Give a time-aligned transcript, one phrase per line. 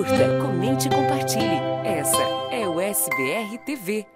[0.00, 1.60] curta, comente e compartilhe.
[1.84, 4.06] Essa é o SBR TV.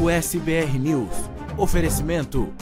[0.00, 1.10] O SBR News.
[1.58, 2.52] Oferecimento: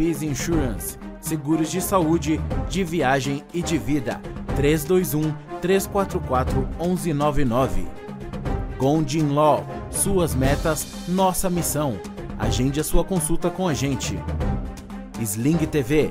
[0.00, 0.98] Easy Insurance.
[1.20, 4.20] Seguros de saúde, de viagem e de vida.
[4.56, 7.86] 321 344 1199.
[8.76, 9.64] Gondin Law.
[9.88, 12.00] Suas metas, nossa missão.
[12.36, 14.18] Agende a sua consulta com a gente.
[15.20, 16.10] Sling TV,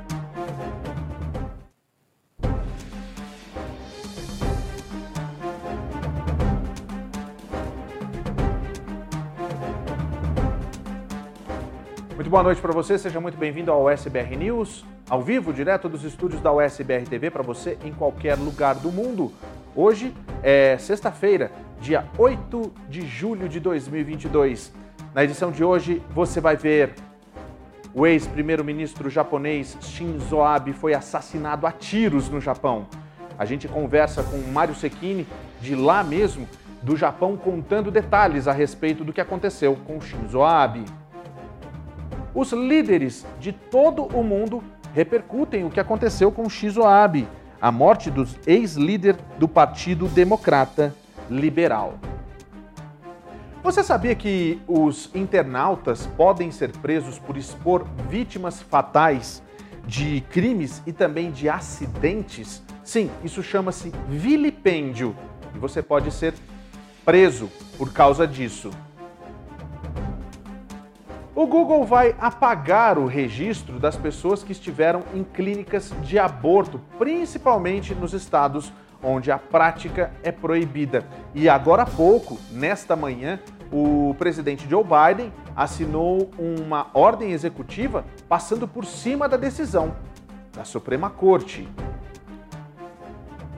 [12.31, 16.41] Boa noite para você, seja muito bem-vindo ao SBR News, ao vivo, direto dos estúdios
[16.41, 19.33] da USBR TV para você em qualquer lugar do mundo.
[19.75, 24.71] Hoje é sexta-feira, dia 8 de julho de 2022.
[25.13, 26.93] Na edição de hoje, você vai ver
[27.93, 32.87] o ex-primeiro-ministro japonês Shinzo Abe foi assassinado a tiros no Japão.
[33.37, 35.27] A gente conversa com Mário Sekini,
[35.59, 36.47] de lá mesmo,
[36.81, 40.85] do Japão, contando detalhes a respeito do que aconteceu com Shinzo Abe.
[42.33, 47.27] Os líderes de todo o mundo repercutem o que aconteceu com Shinzo Abe,
[47.59, 50.95] a morte do ex-líder do Partido Democrata
[51.29, 51.95] Liberal.
[53.61, 59.43] Você sabia que os internautas podem ser presos por expor vítimas fatais
[59.85, 62.63] de crimes e também de acidentes?
[62.83, 65.15] Sim, isso chama-se vilipêndio
[65.53, 66.33] e você pode ser
[67.03, 68.71] preso por causa disso.
[71.33, 77.95] O Google vai apagar o registro das pessoas que estiveram em clínicas de aborto, principalmente
[77.95, 78.71] nos estados
[79.01, 81.05] onde a prática é proibida.
[81.33, 83.39] E agora há pouco, nesta manhã,
[83.71, 89.95] o presidente Joe Biden assinou uma ordem executiva passando por cima da decisão
[90.53, 91.67] da Suprema Corte.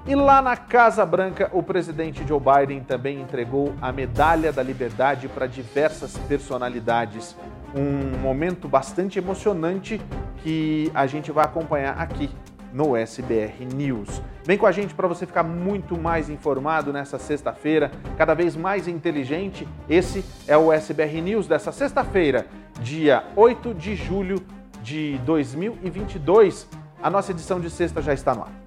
[0.05, 5.27] E lá na Casa Branca, o presidente Joe Biden também entregou a Medalha da Liberdade
[5.27, 7.35] para diversas personalidades.
[7.75, 9.99] Um momento bastante emocionante
[10.37, 12.29] que a gente vai acompanhar aqui
[12.73, 14.21] no SBR News.
[14.43, 18.87] Vem com a gente para você ficar muito mais informado nessa sexta-feira, cada vez mais
[18.87, 19.67] inteligente.
[19.87, 22.47] Esse é o SBR News dessa sexta-feira,
[22.81, 24.43] dia 8 de julho
[24.81, 26.67] de 2022.
[27.01, 28.62] A nossa edição de sexta já está no ar.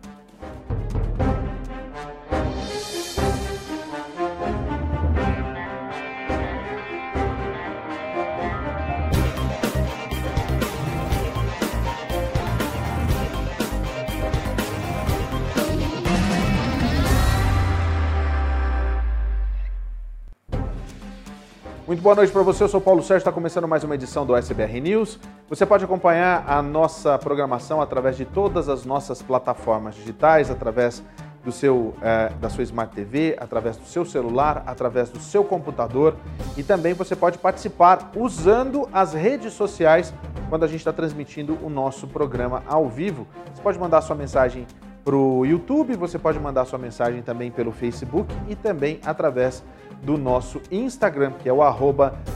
[21.86, 24.34] Muito boa noite para você, eu sou Paulo Sérgio, está começando mais uma edição do
[24.34, 25.20] SBR News.
[25.48, 31.00] Você pode acompanhar a nossa programação através de todas as nossas plataformas digitais, através
[31.44, 36.16] do seu, eh, da sua Smart TV, através do seu celular, através do seu computador
[36.56, 40.12] e também você pode participar usando as redes sociais
[40.48, 43.28] quando a gente está transmitindo o nosso programa ao vivo.
[43.54, 44.66] Você pode mandar sua mensagem
[45.04, 49.62] para o YouTube, você pode mandar sua mensagem também pelo Facebook e também através
[50.02, 51.60] do nosso Instagram, que é o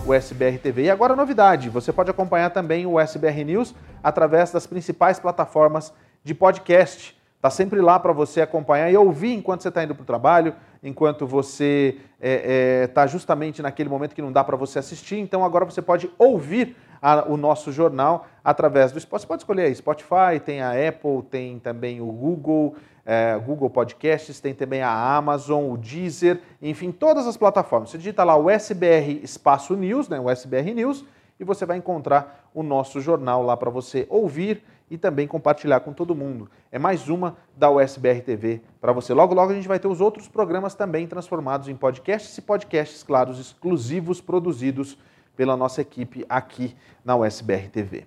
[0.07, 0.85] USBRTV.
[0.85, 5.93] E agora novidade, você pode acompanhar também o USBR News através das principais plataformas
[6.25, 7.17] de podcast.
[7.37, 10.55] Está sempre lá para você acompanhar e ouvir enquanto você está indo para o trabalho,
[10.83, 15.17] enquanto você está é, é, tá justamente naquele momento que não dá para você assistir.
[15.17, 19.23] Então agora você pode ouvir a, o nosso jornal através do Spotify.
[19.23, 24.41] Você pode escolher aí, Spotify, tem a Apple, tem também o Google, é, Google Podcasts,
[24.41, 27.91] tem também a Amazon, o Deezer, enfim, todas as plataformas.
[27.91, 31.05] Você digita lá o SBR Espaço News, né, o SBR News,
[31.39, 35.93] e você vai encontrar o nosso jornal lá para você ouvir e também compartilhar com
[35.93, 36.51] todo mundo.
[36.71, 39.15] É mais uma da USBR TV para você.
[39.15, 43.03] Logo, logo a gente vai ter os outros programas também transformados em podcasts e podcasts,
[43.03, 44.99] claros, exclusivos, produzidos
[45.37, 48.05] pela nossa equipe aqui na USBR TV.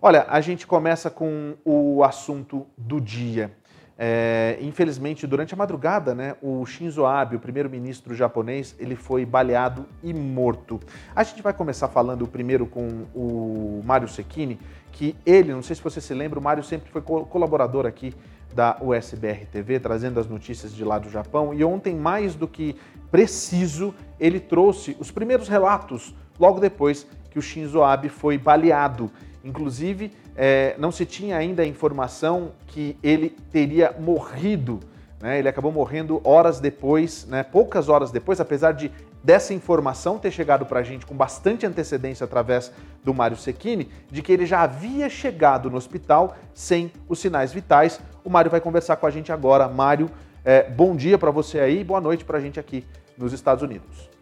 [0.00, 3.50] Olha, a gente começa com o assunto do dia.
[3.96, 9.86] É, infelizmente, durante a madrugada, né, o Shinzo Abe, o primeiro-ministro japonês, ele foi baleado
[10.02, 10.80] e morto.
[11.14, 14.58] A gente vai começar falando primeiro com o Mário Sekini,
[14.90, 18.12] que ele, não sei se você se lembra, o Mário sempre foi colaborador aqui
[18.52, 21.52] da USBR TV, trazendo as notícias de lá do Japão.
[21.52, 22.76] E ontem, mais do que
[23.10, 29.10] preciso, ele trouxe os primeiros relatos logo depois que o Shinzo Abe foi baleado.
[29.42, 34.80] Inclusive, é, não se tinha ainda a informação que ele teria morrido.
[35.20, 35.38] Né?
[35.38, 37.42] Ele acabou morrendo horas depois, né?
[37.42, 38.90] poucas horas depois, apesar de
[39.22, 42.70] dessa informação ter chegado para a gente com bastante antecedência através
[43.02, 48.00] do Mário Secchini, de que ele já havia chegado no hospital sem os sinais vitais.
[48.22, 49.66] O Mário vai conversar com a gente agora.
[49.66, 50.10] Mário,
[50.44, 52.84] é, bom dia para você aí, boa noite para a gente aqui
[53.16, 54.13] nos Estados Unidos.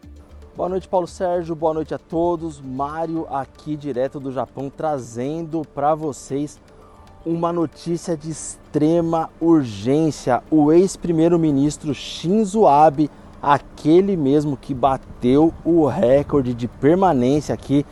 [0.55, 1.55] Boa noite, Paulo Sérgio.
[1.55, 2.61] Boa noite a todos.
[2.61, 6.61] Mário aqui direto do Japão trazendo para vocês
[7.25, 10.43] uma notícia de extrema urgência.
[10.51, 13.11] O ex-primeiro-ministro Shinzo Abe,
[13.41, 17.87] aquele mesmo que bateu o recorde de permanência aqui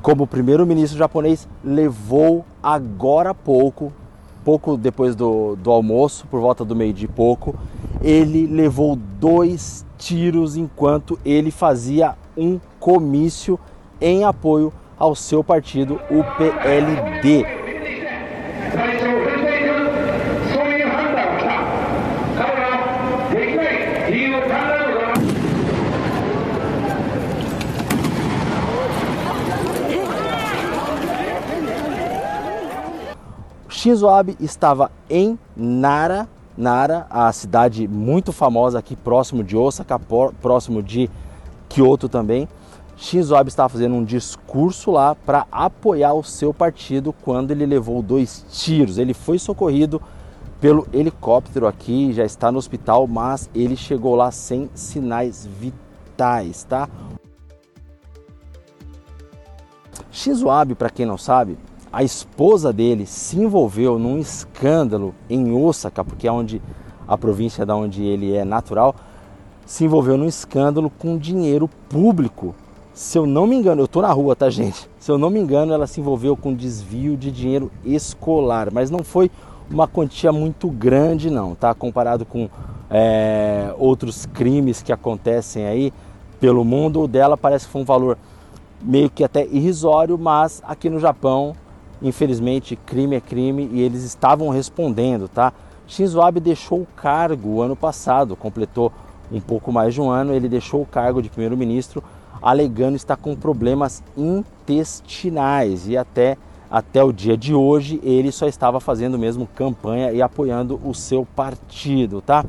[0.00, 3.92] como primeiro-ministro japonês, levou agora há pouco,
[4.48, 7.54] pouco depois do, do almoço, por volta do meio-dia e pouco,
[8.00, 13.60] ele levou dois tiros enquanto ele fazia um comício
[14.00, 17.44] em apoio ao seu partido, o PLD.
[33.78, 39.96] Shinzo Abe estava em Nara, Nara, a cidade muito famosa aqui próximo de Osaka,
[40.42, 41.08] próximo de
[41.68, 42.48] Kyoto também.
[42.96, 48.02] Shinzo Abe estava fazendo um discurso lá para apoiar o seu partido quando ele levou
[48.02, 48.98] dois tiros.
[48.98, 50.02] Ele foi socorrido
[50.60, 56.88] pelo helicóptero aqui, já está no hospital, mas ele chegou lá sem sinais vitais, tá?
[60.10, 61.56] Shinzo Abe, para quem não sabe,
[61.92, 66.60] a esposa dele se envolveu num escândalo em Osaka, porque é onde
[67.06, 68.94] a província da onde ele é natural,
[69.64, 72.54] se envolveu num escândalo com dinheiro público.
[72.92, 74.88] Se eu não me engano, eu estou na rua, tá, gente?
[74.98, 79.02] Se eu não me engano, ela se envolveu com desvio de dinheiro escolar, mas não
[79.02, 79.30] foi
[79.70, 81.74] uma quantia muito grande, não, tá?
[81.74, 82.48] Comparado com
[82.90, 85.92] é, outros crimes que acontecem aí
[86.40, 88.18] pelo mundo, o dela parece que foi um valor
[88.82, 91.54] meio que até irrisório, mas aqui no Japão
[92.00, 95.52] Infelizmente, crime é crime e eles estavam respondendo, tá?
[95.86, 98.92] Shinzo Abe deixou o cargo ano passado, completou
[99.32, 102.02] um pouco mais de um ano, ele deixou o cargo de primeiro-ministro,
[102.40, 106.36] alegando estar com problemas intestinais e até
[106.70, 111.26] até o dia de hoje ele só estava fazendo mesmo campanha e apoiando o seu
[111.34, 112.44] partido, tá?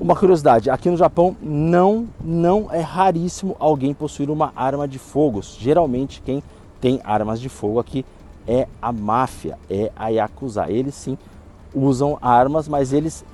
[0.00, 5.40] Uma curiosidade, aqui no Japão não não é raríssimo alguém possuir uma arma de fogo.
[5.42, 6.42] Geralmente quem
[6.80, 8.04] tem armas de fogo aqui
[8.46, 10.70] é a máfia, é a Yakuza.
[10.70, 11.18] Eles sim
[11.74, 13.24] usam armas, mas eles,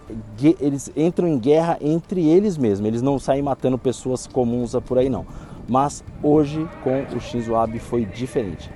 [0.60, 2.88] eles entram em guerra entre eles mesmos.
[2.88, 5.24] Eles não saem matando pessoas comuns por aí não.
[5.68, 8.70] Mas hoje com o Shinzo Abe foi diferente.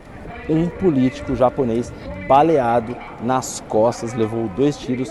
[0.49, 1.93] Um político japonês
[2.29, 5.11] baleado nas costas, levou dois tiros.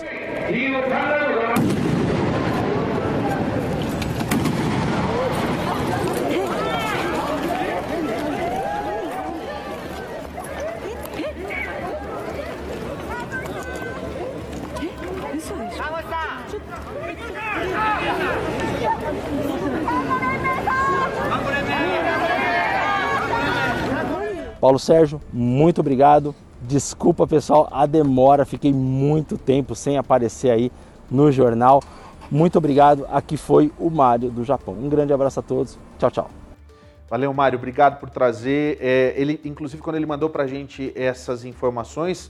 [24.66, 26.34] Paulo Sérgio, muito obrigado.
[26.60, 30.72] Desculpa, pessoal, a demora, fiquei muito tempo sem aparecer aí
[31.08, 31.80] no jornal.
[32.28, 33.06] Muito obrigado.
[33.12, 34.74] Aqui foi o Mário do Japão.
[34.74, 35.78] Um grande abraço a todos.
[36.00, 36.30] Tchau, tchau.
[37.08, 37.56] Valeu, Mário.
[37.56, 38.76] Obrigado por trazer.
[38.80, 42.28] É, ele, inclusive, quando ele mandou para a gente essas informações,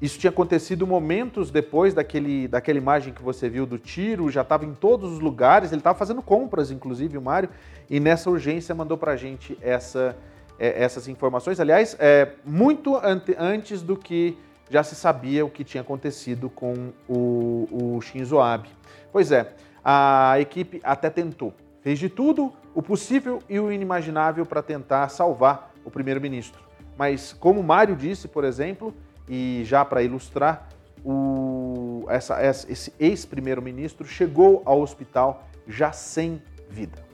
[0.00, 4.64] isso tinha acontecido momentos depois daquele, daquela imagem que você viu do tiro, já estava
[4.64, 7.50] em todos os lugares, ele estava fazendo compras, inclusive, o Mário,
[7.90, 10.16] e nessa urgência mandou para a gente essa,
[10.58, 11.60] é, essas informações.
[11.60, 14.36] Aliás, é, muito ante, antes do que
[14.70, 18.68] já se sabia o que tinha acontecido com o, o Shinzo Abe.
[19.12, 19.52] Pois é,
[19.84, 25.72] a equipe até tentou, fez de tudo o possível e o inimaginável para tentar salvar
[25.84, 26.60] o primeiro-ministro.
[26.98, 28.94] Mas, como Mário disse, por exemplo,
[29.28, 30.68] e já para ilustrar,
[31.04, 37.05] o, essa, esse ex-primeiro-ministro chegou ao hospital já sem vida.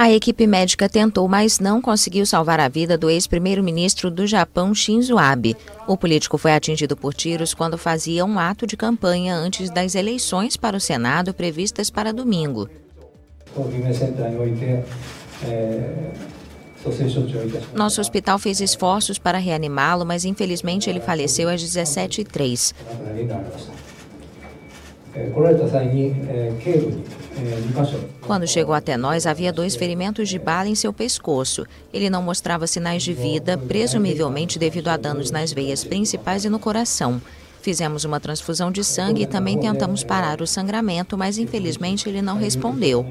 [0.00, 5.18] A equipe médica tentou, mas não conseguiu salvar a vida do ex-primeiro-ministro do Japão, Shinzo
[5.18, 5.54] Abe.
[5.86, 10.56] O político foi atingido por tiros quando fazia um ato de campanha antes das eleições
[10.56, 12.66] para o Senado previstas para domingo.
[17.74, 22.74] Nosso hospital fez esforços para reanimá-lo, mas infelizmente ele faleceu às 17h03.
[28.20, 31.66] Quando chegou até nós, havia dois ferimentos de bala em seu pescoço.
[31.92, 36.58] Ele não mostrava sinais de vida, presumivelmente devido a danos nas veias principais e no
[36.58, 37.20] coração.
[37.60, 42.38] Fizemos uma transfusão de sangue e também tentamos parar o sangramento, mas infelizmente ele não
[42.38, 43.04] respondeu.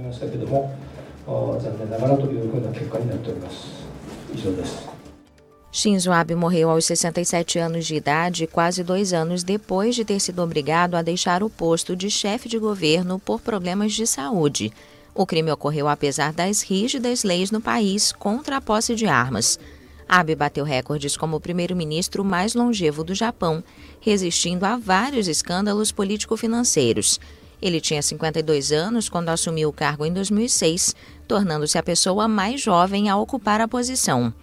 [5.71, 10.41] Shinzo Abe morreu aos 67 anos de idade, quase dois anos depois de ter sido
[10.41, 14.73] obrigado a deixar o posto de chefe de governo por problemas de saúde.
[15.13, 19.59] O crime ocorreu apesar das rígidas leis no país contra a posse de armas.
[20.07, 23.63] Abe bateu recordes como o primeiro-ministro mais longevo do Japão,
[24.01, 27.19] resistindo a vários escândalos político-financeiros.
[27.61, 30.95] Ele tinha 52 anos quando assumiu o cargo em 2006,
[31.27, 34.33] tornando-se a pessoa mais jovem a ocupar a posição.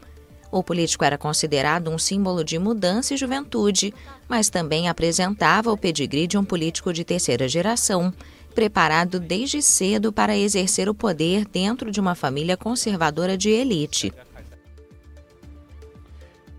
[0.50, 3.92] O político era considerado um símbolo de mudança e juventude,
[4.28, 8.12] mas também apresentava o pedigree de um político de terceira geração,
[8.54, 14.12] preparado desde cedo para exercer o poder dentro de uma família conservadora de elite.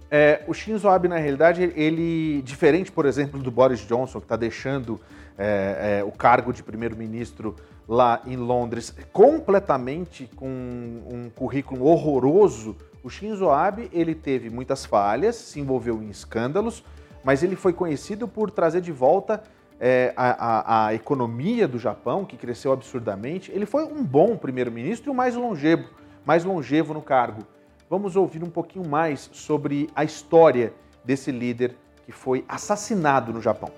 [0.09, 4.37] É, o Shinzo Abe, na realidade, ele, diferente, por exemplo, do Boris Johnson, que está
[4.37, 5.01] deixando
[5.37, 7.55] é, é, o cargo de primeiro-ministro
[7.87, 12.75] lá em Londres, completamente com um currículo horroroso,
[13.07, 16.83] o Shinzo Abe ele teve muitas falhas, se envolveu em escândalos,
[17.23, 19.41] mas ele foi conhecido por trazer de volta
[19.79, 23.51] é, a, a, a, economia do Japão, que cresceu absurdamente.
[23.51, 25.89] Ele foi um bom primeiro-ministro e o mais longevo,
[26.25, 27.43] mais longevo no cargo
[27.89, 30.73] vamos ouvir um pouquinho mais sobre a história
[31.03, 33.71] desse líder que foi assassinado no Japão.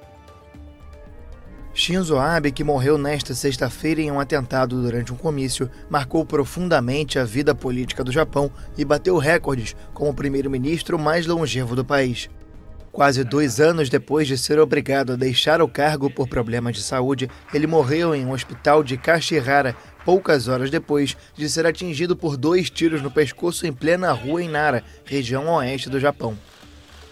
[1.80, 7.24] Shinzo Abe, que morreu nesta sexta-feira em um atentado durante um comício, marcou profundamente a
[7.24, 12.30] vida política do Japão e bateu recordes como o primeiro-ministro mais longevo do país.
[12.92, 17.30] Quase dois anos depois de ser obrigado a deixar o cargo por problemas de saúde,
[17.54, 22.70] ele morreu em um hospital de Kashihara, poucas horas depois de ser atingido por dois
[22.70, 26.38] tiros no pescoço em plena rua em Nara, região oeste do Japão.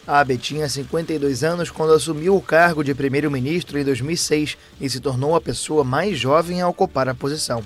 [0.08, 5.36] Abe tinha 52 anos quando assumiu o cargo de primeiro-ministro em 2006 e se tornou
[5.36, 7.62] a pessoa mais jovem a ocupar a posição.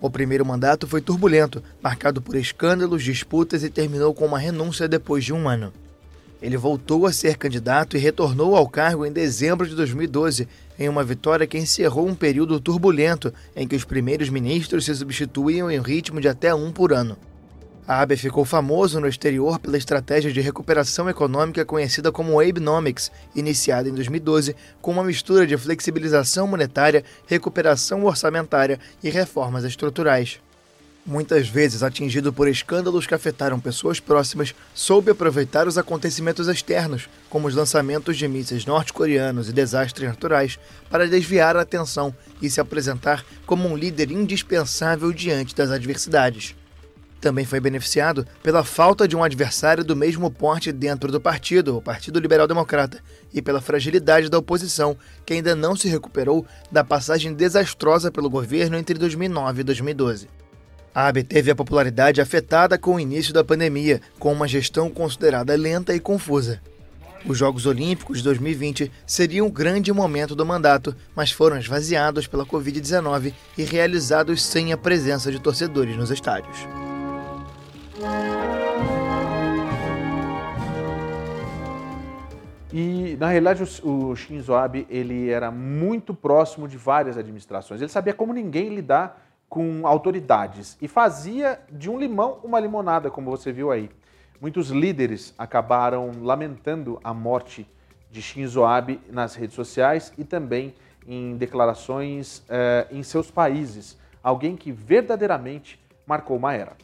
[0.00, 5.24] O primeiro mandato foi turbulento, marcado por escândalos, disputas e terminou com uma renúncia depois
[5.24, 5.72] de um ano.
[6.42, 11.04] Ele voltou a ser candidato e retornou ao cargo em dezembro de 2012, em uma
[11.04, 16.20] vitória que encerrou um período turbulento em que os primeiros ministros se substituíam em ritmo
[16.20, 17.16] de até um por ano.
[17.90, 23.88] A Abe ficou famoso no exterior pela estratégia de recuperação econômica conhecida como Abenomics, iniciada
[23.88, 30.38] em 2012 com uma mistura de flexibilização monetária, recuperação orçamentária e reformas estruturais
[31.04, 37.48] muitas vezes atingido por escândalos que afetaram pessoas próximas, soube aproveitar os acontecimentos externos, como
[37.48, 43.24] os lançamentos de mísseis norte-coreanos e desastres naturais, para desviar a atenção e se apresentar
[43.46, 46.54] como um líder indispensável diante das adversidades.
[47.20, 51.82] Também foi beneficiado pela falta de um adversário do mesmo porte dentro do partido, o
[51.82, 54.96] Partido Liberal Democrata, e pela fragilidade da oposição,
[55.26, 60.28] que ainda não se recuperou da passagem desastrosa pelo governo entre 2009 e 2012.
[60.94, 65.54] A Abe teve a popularidade afetada com o início da pandemia, com uma gestão considerada
[65.54, 66.60] lenta e confusa.
[67.24, 72.46] Os Jogos Olímpicos de 2020 seriam um grande momento do mandato, mas foram esvaziados pela
[72.46, 76.89] Covid-19 e realizados sem a presença de torcedores nos estádios.
[82.72, 87.80] E na realidade o, Shinzo Abe ele era muito próximo de várias administrações.
[87.80, 93.30] Ele sabia como ninguém lidar com autoridades e fazia de um limão uma limonada, como
[93.30, 93.90] você viu aí.
[94.40, 97.66] Muitos líderes acabaram lamentando a morte
[98.10, 100.74] de Shinzo Abe nas redes sociais e também
[101.06, 103.98] em declarações eh, em seus países.
[104.22, 106.76] Alguém que verdadeiramente marcou uma era.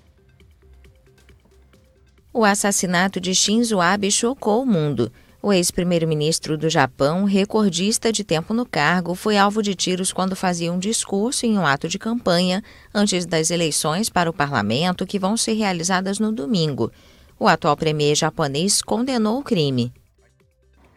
[2.36, 5.10] O assassinato de Shinzo Abe chocou o mundo.
[5.40, 10.70] O ex-primeiro-ministro do Japão, recordista de tempo no cargo, foi alvo de tiros quando fazia
[10.70, 12.62] um discurso em um ato de campanha
[12.94, 16.92] antes das eleições para o parlamento que vão ser realizadas no domingo.
[17.38, 19.90] O atual premier japonês condenou o crime.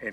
[0.01, 0.11] É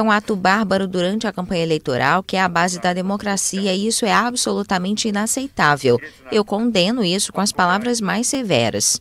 [0.00, 4.06] um ato bárbaro durante a campanha eleitoral que é a base da democracia e isso
[4.06, 6.00] é absolutamente inaceitável.
[6.30, 9.00] Eu condeno isso com as palavras mais severas.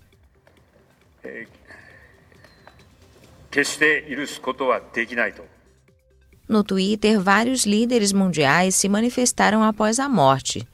[6.50, 10.68] No Twitter, vários líderes mundiais se manifestaram após a morte.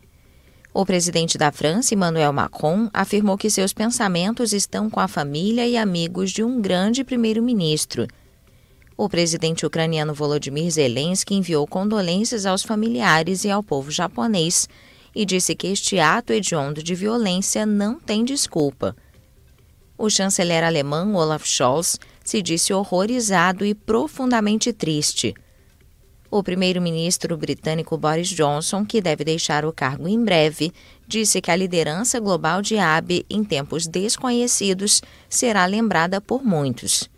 [0.72, 5.76] O presidente da França, Emmanuel Macron, afirmou que seus pensamentos estão com a família e
[5.76, 8.08] amigos de um grande primeiro-ministro.
[8.96, 14.70] O presidente ucraniano Volodymyr Zelensky enviou condolências aos familiares e ao povo japonês
[15.16, 18.96] e disse que este ato hediondo de violência não tem desculpa.
[19.98, 25.34] O chanceler alemão Olaf Scholz se disse horrorizado e profundamente triste.
[26.32, 30.72] O primeiro-ministro britânico Boris Johnson, que deve deixar o cargo em breve,
[31.08, 37.10] disse que a liderança global de AB em tempos desconhecidos será lembrada por muitos.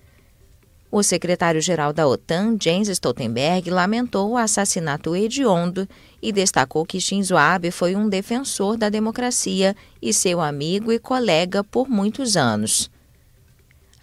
[0.89, 5.87] O secretário-geral da OTAN, Jens Stoltenberg, lamentou o assassinato hediondo
[6.21, 11.63] e destacou que Shinzo Abe foi um defensor da democracia e seu amigo e colega
[11.63, 12.89] por muitos anos.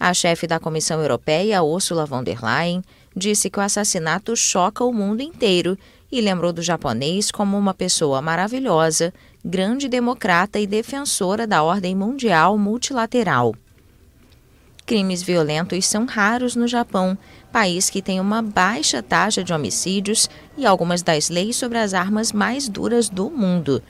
[0.00, 2.82] A chefe da Comissão Europeia, Ursula von der Leyen,
[3.18, 5.76] disse que o assassinato choca o mundo inteiro
[6.10, 9.12] e lembrou do japonês como uma pessoa maravilhosa,
[9.44, 13.54] grande democrata e defensora da ordem mundial multilateral.
[14.86, 17.18] Crimes violentos são raros no Japão,
[17.52, 22.32] país que tem uma baixa taxa de homicídios e algumas das leis sobre as armas
[22.32, 23.82] mais duras do mundo.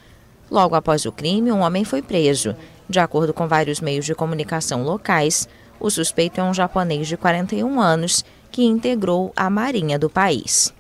[0.51, 2.57] Logo após o crime, um homem foi preso.
[2.89, 7.81] De acordo com vários meios de comunicação locais, o suspeito é um japonês de 41
[7.81, 8.25] anos
[8.59, 10.75] que integrou a marinha do país.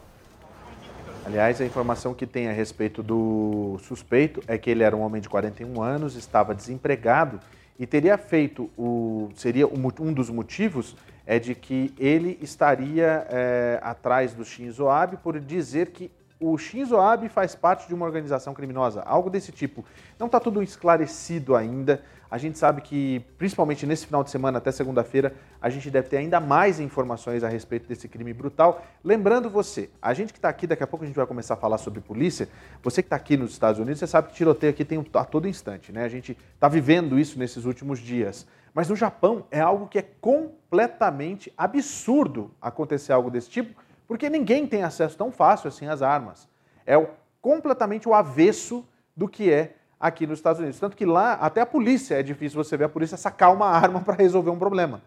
[1.25, 5.23] Aliás, a informação que tem a respeito do suspeito é que ele era um homem
[5.23, 7.39] de 41 anos, estava desempregado
[7.79, 14.35] e teria feito o seria um dos motivos é de que ele estaria é, atrás
[14.35, 19.03] do Shinzo Abe por dizer que o Shinzo Abe faz parte de uma organização criminosa,
[19.03, 19.85] algo desse tipo.
[20.19, 22.03] Não está tudo esclarecido ainda.
[22.31, 26.19] A gente sabe que, principalmente nesse final de semana até segunda-feira, a gente deve ter
[26.19, 28.85] ainda mais informações a respeito desse crime brutal.
[29.03, 31.57] Lembrando você, a gente que está aqui, daqui a pouco a gente vai começar a
[31.57, 32.49] falar sobre polícia.
[32.83, 35.49] Você que está aqui nos Estados Unidos, você sabe que tiroteio aqui tem a todo
[35.49, 36.05] instante, né?
[36.05, 38.47] A gente está vivendo isso nesses últimos dias.
[38.75, 43.75] Mas no Japão é algo que é completamente absurdo acontecer algo desse tipo,
[44.07, 46.47] porque ninguém tem acesso tão fácil assim às armas.
[46.87, 46.95] É
[47.41, 48.87] completamente o avesso
[49.17, 50.79] do que é aqui nos Estados Unidos.
[50.79, 54.01] Tanto que lá, até a polícia, é difícil você ver a polícia sacar uma arma
[54.05, 55.03] para resolver um problema.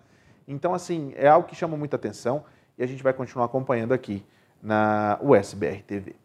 [0.48, 2.44] Então, assim, é algo que chama muita atenção
[2.78, 4.26] e a gente vai continuar acompanhando aqui
[4.62, 6.16] na USBR TV.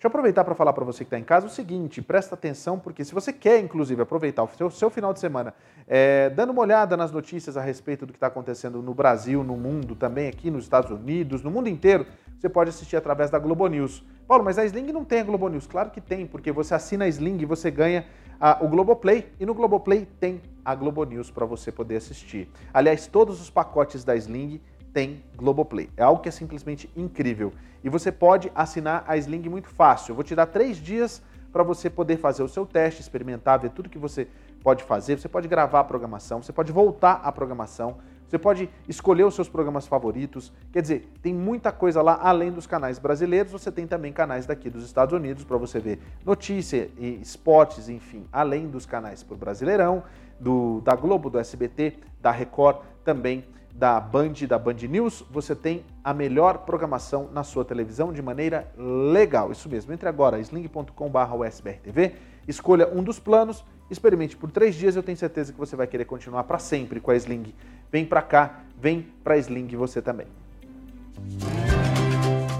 [0.00, 2.78] Deixa eu aproveitar para falar para você que está em casa o seguinte: presta atenção,
[2.78, 5.54] porque se você quer, inclusive, aproveitar o seu, seu final de semana
[5.92, 9.56] é, dando uma olhada nas notícias a respeito do que está acontecendo no Brasil, no
[9.56, 12.06] mundo, também aqui nos Estados Unidos, no mundo inteiro,
[12.38, 14.04] você pode assistir através da Globo News.
[14.30, 15.66] Paulo, mas a Sling não tem a Globo News.
[15.66, 18.06] Claro que tem, porque você assina a Sling e você ganha
[18.38, 19.26] a, o Globoplay.
[19.40, 22.48] E no Globoplay tem a Globo News para você poder assistir.
[22.72, 24.60] Aliás, todos os pacotes da Sling
[24.92, 25.90] tem Globoplay.
[25.96, 27.52] É algo que é simplesmente incrível.
[27.82, 30.12] E você pode assinar a Sling muito fácil.
[30.12, 31.20] Eu vou te dar três dias
[31.52, 34.28] para você poder fazer o seu teste, experimentar, ver tudo que você
[34.62, 35.18] pode fazer.
[35.18, 37.96] Você pode gravar a programação, você pode voltar à programação,
[38.30, 40.52] você pode escolher os seus programas favoritos.
[40.72, 43.50] Quer dizer, tem muita coisa lá além dos canais brasileiros.
[43.50, 48.24] Você tem também canais daqui dos Estados Unidos para você ver notícia e esportes, enfim,
[48.32, 50.04] além dos canais por Brasileirão,
[50.38, 55.84] do, da Globo, do SBT, da Record, também da Band, da Band News, você tem
[56.04, 59.50] a melhor programação na sua televisão de maneira legal.
[59.50, 59.92] Isso mesmo.
[59.92, 62.12] Entre agora sling.com/usbrtv,
[62.46, 64.96] escolha um dos planos, experimente por três dias.
[64.96, 67.54] Eu tenho certeza que você vai querer continuar para sempre com a Sling.
[67.92, 70.26] Vem para cá, vem para Sling você também.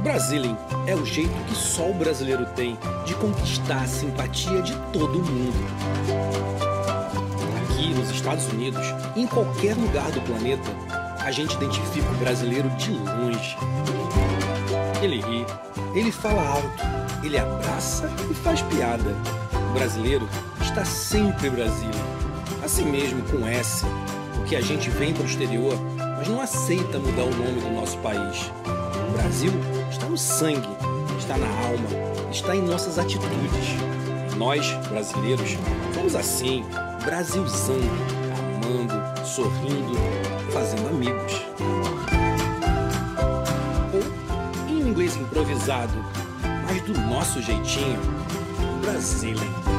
[0.02, 0.56] Brasilim
[0.88, 5.56] é o jeito que só o brasileiro tem de conquistar a simpatia de todo mundo.
[7.62, 10.68] Aqui nos Estados Unidos, em qualquer lugar do planeta,
[11.24, 13.56] a gente identifica o brasileiro de longe.
[15.00, 15.46] Ele ri,
[15.94, 16.82] ele fala alto,
[17.22, 19.14] ele abraça e faz piada.
[19.70, 20.28] O brasileiro
[20.60, 22.00] está sempre Brasília.
[22.64, 23.86] Assim mesmo com S,
[24.50, 25.78] porque a gente vem para o exterior,
[26.16, 28.50] mas não aceita mudar o nome do nosso país.
[29.08, 29.52] O Brasil
[29.88, 30.66] está no sangue,
[31.16, 31.88] está na alma,
[32.32, 33.28] está em nossas atitudes.
[34.32, 35.56] E nós, brasileiros,
[35.94, 36.64] somos assim,
[37.04, 37.78] Brasilzão,
[38.56, 39.96] amando, sorrindo,
[40.52, 41.42] fazendo amigos.
[43.94, 45.94] Ou, em inglês improvisado,
[46.64, 48.00] mas do nosso jeitinho,
[48.82, 49.69] Brasília.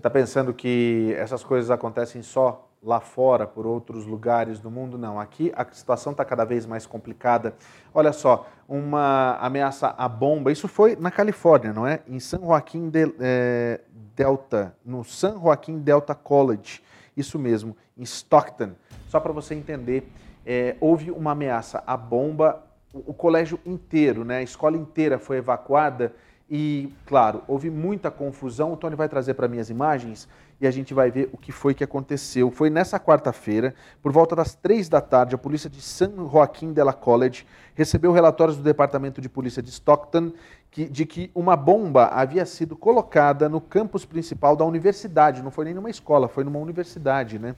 [0.00, 4.96] Está pensando que essas coisas acontecem só lá fora, por outros lugares do mundo?
[4.96, 5.20] Não.
[5.20, 7.54] Aqui a situação está cada vez mais complicada.
[7.92, 10.50] Olha só, uma ameaça à bomba.
[10.50, 12.00] Isso foi na Califórnia, não é?
[12.08, 13.80] Em San Joaquim de, é,
[14.16, 16.82] Delta, no San Joaquim Delta College.
[17.14, 18.70] Isso mesmo, em Stockton.
[19.06, 20.10] Só para você entender,
[20.46, 22.64] é, houve uma ameaça à bomba.
[22.94, 26.14] O, o colégio inteiro, né, a escola inteira foi evacuada
[26.50, 28.72] e, claro, houve muita confusão.
[28.72, 30.28] O Tony vai trazer para mim as imagens
[30.60, 32.50] e a gente vai ver o que foi que aconteceu.
[32.50, 36.82] Foi nessa quarta-feira, por volta das três da tarde, a polícia de San Joaquim de
[36.82, 40.32] la College recebeu relatórios do Departamento de Polícia de Stockton
[40.70, 45.42] que, de que uma bomba havia sido colocada no campus principal da universidade.
[45.42, 47.54] Não foi nem numa escola, foi numa universidade, né?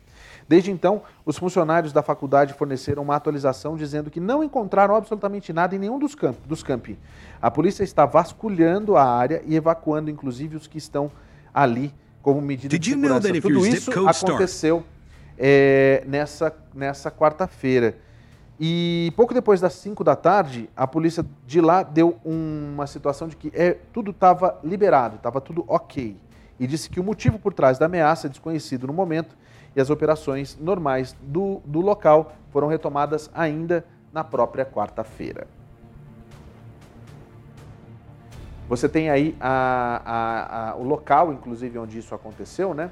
[0.48, 5.74] Desde então, os funcionários da faculdade forneceram uma atualização dizendo que não encontraram absolutamente nada
[5.74, 6.98] em nenhum dos, camp dos campi.
[7.40, 11.10] A polícia está vasculhando a área e evacuando, inclusive, os que estão
[11.52, 13.40] ali como medida de segurança.
[13.40, 14.84] Tudo isso aconteceu
[15.38, 17.96] é, nessa, nessa quarta-feira.
[18.60, 23.36] E pouco depois das 5 da tarde, a polícia de lá deu uma situação de
[23.36, 26.16] que é, tudo estava liberado, estava tudo ok.
[26.60, 29.36] E disse que o motivo por trás da ameaça é desconhecido no momento
[29.74, 35.46] e as operações normais do, do local foram retomadas ainda na própria quarta-feira.
[38.68, 42.90] Você tem aí a, a, a, o local, inclusive, onde isso aconteceu, né?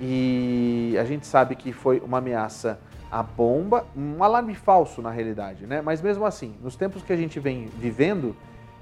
[0.00, 2.78] E a gente sabe que foi uma ameaça
[3.10, 5.80] à bomba, um alarme falso na realidade, né?
[5.80, 8.34] Mas mesmo assim, nos tempos que a gente vem vivendo,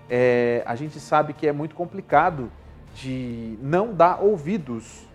[0.08, 2.50] é, a gente sabe que é muito complicado
[2.94, 5.06] de não dar ouvidos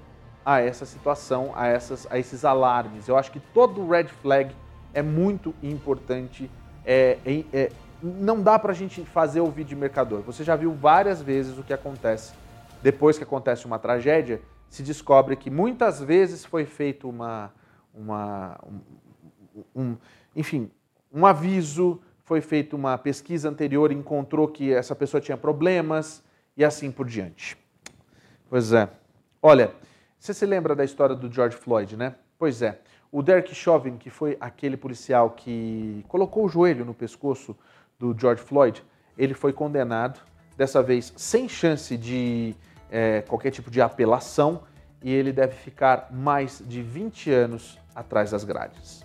[0.45, 3.07] a essa situação, a, essas, a esses alarmes.
[3.07, 4.55] Eu acho que todo red flag
[4.93, 6.49] é muito importante.
[6.85, 10.21] É, é, é não dá para a gente fazer ouvir de mercador.
[10.21, 12.33] Você já viu várias vezes o que acontece
[12.85, 17.51] depois que acontece uma tragédia, se descobre que muitas vezes foi feito uma,
[17.91, 18.59] uma
[19.55, 19.97] um, um,
[20.35, 20.69] enfim,
[21.11, 26.23] um aviso, foi feita uma pesquisa anterior encontrou que essa pessoa tinha problemas
[26.55, 27.57] e assim por diante.
[28.47, 28.87] Pois é.
[29.41, 29.73] Olha,
[30.25, 32.15] você se lembra da história do George Floyd, né?
[32.39, 32.79] Pois é.
[33.11, 37.55] O Derek Chauvin, que foi aquele policial que colocou o joelho no pescoço
[37.99, 38.83] do George Floyd,
[39.15, 40.19] ele foi condenado,
[40.57, 42.55] dessa vez sem chance de
[42.89, 44.63] é, qualquer tipo de apelação,
[45.03, 49.04] e ele deve ficar mais de 20 anos atrás das grades.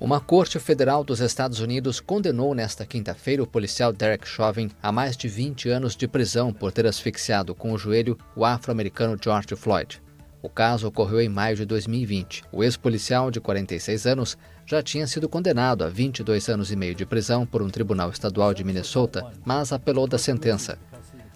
[0.00, 5.16] Uma corte federal dos Estados Unidos condenou nesta quinta-feira o policial Derek Chauvin a mais
[5.16, 10.00] de 20 anos de prisão por ter asfixiado com o joelho o afro-americano George Floyd.
[10.40, 12.44] O caso ocorreu em maio de 2020.
[12.52, 17.04] O ex-policial de 46 anos já tinha sido condenado a 22 anos e meio de
[17.04, 20.78] prisão por um tribunal estadual de Minnesota, mas apelou da sentença.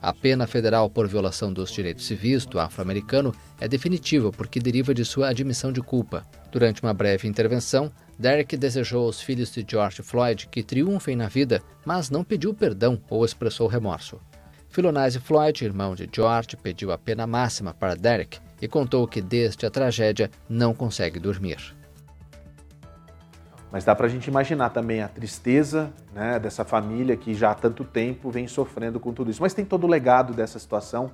[0.00, 5.04] A pena federal por violação dos direitos civis do afro-americano é definitiva porque deriva de
[5.04, 6.24] sua admissão de culpa.
[6.52, 11.62] Durante uma breve intervenção, Derek desejou aos filhos de George Floyd que triunfem na vida,
[11.82, 14.20] mas não pediu perdão ou expressou remorso.
[14.68, 19.64] Philonise Floyd, irmão de George, pediu a pena máxima para Derek e contou que desde
[19.64, 21.74] a tragédia não consegue dormir.
[23.70, 27.54] Mas dá para a gente imaginar também a tristeza né, dessa família que já há
[27.54, 29.40] tanto tempo vem sofrendo com tudo isso.
[29.40, 31.10] Mas tem todo o legado dessa situação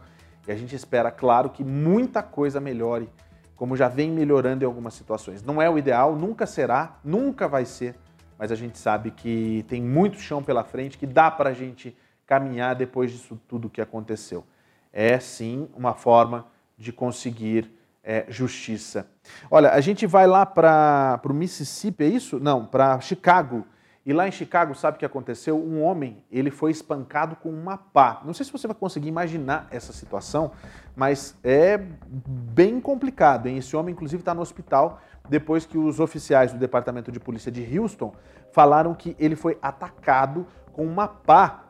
[0.48, 3.09] e a gente espera, claro, que muita coisa melhore
[3.58, 5.42] como já vem melhorando em algumas situações.
[5.42, 7.96] Não é o ideal, nunca será, nunca vai ser,
[8.38, 11.94] mas a gente sabe que tem muito chão pela frente, que dá para a gente
[12.24, 14.46] caminhar depois disso tudo que aconteceu.
[14.92, 16.46] É sim uma forma
[16.78, 17.68] de conseguir
[18.04, 19.10] é, justiça.
[19.50, 22.38] Olha, a gente vai lá para o Mississippi, é isso?
[22.38, 23.66] Não, para Chicago
[24.08, 25.62] e lá em Chicago, sabe o que aconteceu?
[25.62, 28.22] Um homem, ele foi espancado com uma pá.
[28.24, 30.52] Não sei se você vai conseguir imaginar essa situação,
[30.96, 33.48] mas é bem complicado.
[33.48, 33.58] Hein?
[33.58, 37.78] Esse homem, inclusive, está no hospital depois que os oficiais do Departamento de Polícia de
[37.78, 38.14] Houston
[38.50, 41.64] falaram que ele foi atacado com uma pá.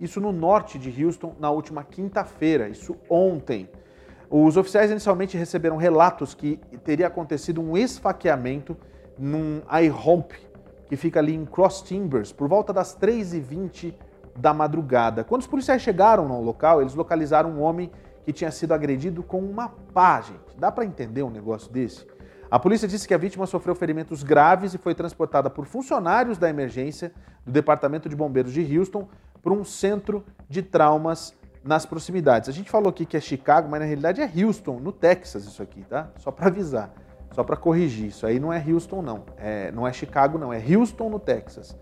[0.00, 3.68] Isso no norte de Houston, na última quinta-feira, isso ontem.
[4.30, 8.74] Os oficiais inicialmente receberam relatos que teria acontecido um esfaqueamento
[9.18, 10.32] num IHOMP,
[10.88, 13.94] que fica ali em Cross Timbers, por volta das 3h20
[14.36, 15.24] da madrugada.
[15.24, 17.90] Quando os policiais chegaram no local, eles localizaram um homem
[18.24, 20.58] que tinha sido agredido com uma pá, gente.
[20.58, 22.06] Dá para entender um negócio desse?
[22.50, 26.48] A polícia disse que a vítima sofreu ferimentos graves e foi transportada por funcionários da
[26.48, 27.12] emergência
[27.44, 29.08] do Departamento de Bombeiros de Houston
[29.42, 32.48] para um centro de traumas nas proximidades.
[32.48, 35.62] A gente falou aqui que é Chicago, mas na realidade é Houston, no Texas, isso
[35.62, 36.10] aqui, tá?
[36.18, 36.92] Só para avisar.
[37.34, 39.24] Só para corrigir, isso aí não é Houston, não.
[39.36, 40.52] É, não é Chicago, não.
[40.52, 41.76] É Houston, no Texas.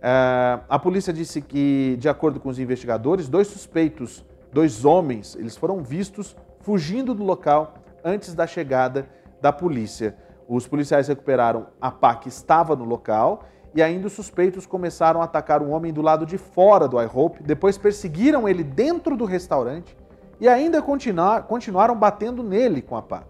[0.00, 5.56] É, a polícia disse que, de acordo com os investigadores, dois suspeitos, dois homens, eles
[5.56, 9.08] foram vistos fugindo do local antes da chegada
[9.40, 10.16] da polícia.
[10.48, 13.42] Os policiais recuperaram a pá que estava no local
[13.74, 17.42] e ainda os suspeitos começaram a atacar um homem do lado de fora do iHope,
[17.42, 19.96] depois perseguiram ele dentro do restaurante
[20.40, 23.24] e ainda continuaram batendo nele com a pá.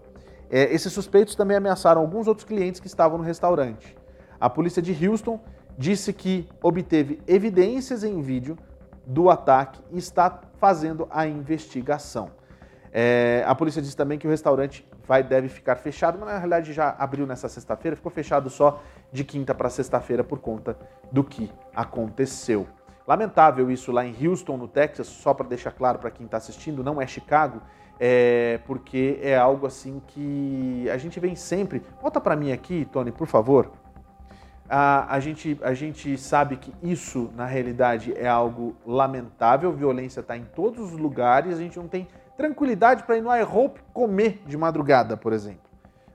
[0.49, 3.95] É, esses suspeitos também ameaçaram alguns outros clientes que estavam no restaurante.
[4.39, 5.39] A polícia de Houston
[5.77, 8.57] disse que obteve evidências em vídeo
[9.05, 12.31] do ataque e está fazendo a investigação.
[12.91, 16.73] É, a polícia disse também que o restaurante vai, deve ficar fechado, mas na realidade
[16.73, 18.81] já abriu nessa sexta-feira, ficou fechado só
[19.11, 20.77] de quinta para sexta-feira por conta
[21.11, 22.67] do que aconteceu.
[23.07, 26.83] Lamentável isso lá em Houston, no Texas, só para deixar claro para quem está assistindo,
[26.83, 27.61] não é Chicago,
[27.99, 31.81] é, porque é algo assim que a gente vem sempre.
[32.01, 33.71] Volta para mim aqui, Tony, por favor.
[34.69, 39.71] A, a, gente, a gente sabe que isso, na realidade, é algo lamentável.
[39.71, 41.57] Violência está em todos os lugares.
[41.57, 45.67] A gente não tem tranquilidade para ir no iHope comer de madrugada, por exemplo.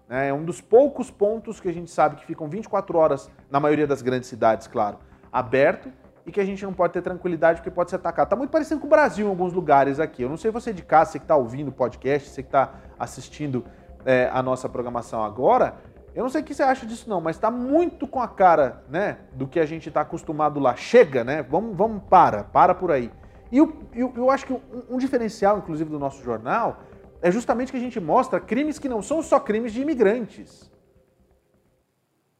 [0.08, 0.28] Né?
[0.28, 3.86] É um dos poucos pontos que a gente sabe que ficam 24 horas, na maioria
[3.86, 4.98] das grandes cidades, claro,
[5.32, 5.90] aberto
[6.24, 8.26] e que a gente não pode ter tranquilidade porque pode ser atacado.
[8.26, 10.22] Está muito parecido com o Brasil em alguns lugares aqui.
[10.22, 12.74] Eu não sei você de casa, você que está ouvindo o podcast, você que está
[12.98, 13.64] assistindo
[14.04, 15.76] é, a nossa programação agora.
[16.14, 18.84] Eu não sei o que você acha disso não, mas está muito com a cara,
[18.88, 20.76] né, do que a gente está acostumado lá.
[20.76, 21.42] Chega, né?
[21.42, 23.10] Vamos, vamos para, para por aí.
[23.50, 26.82] E eu, eu, eu acho que um, um diferencial, inclusive, do nosso jornal
[27.20, 30.70] é justamente que a gente mostra crimes que não são só crimes de imigrantes.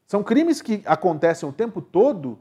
[0.05, 2.39] São crimes que acontecem o tempo todo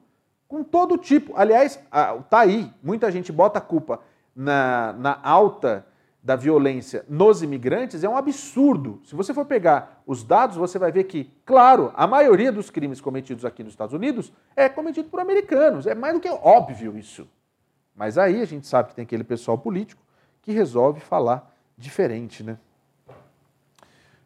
[0.53, 1.33] com todo tipo.
[1.35, 1.81] Aliás,
[2.29, 4.03] tá aí, muita gente bota a culpa
[4.37, 5.87] na, na alta
[6.23, 9.01] da violência nos imigrantes, é um absurdo.
[9.03, 13.01] Se você for pegar os dados, você vai ver que, claro, a maioria dos crimes
[13.01, 15.87] cometidos aqui nos Estados Unidos é cometido por americanos.
[15.87, 17.27] É mais do que óbvio isso.
[17.97, 20.03] Mas aí a gente sabe que tem aquele pessoal político
[20.43, 22.59] que resolve falar diferente, né?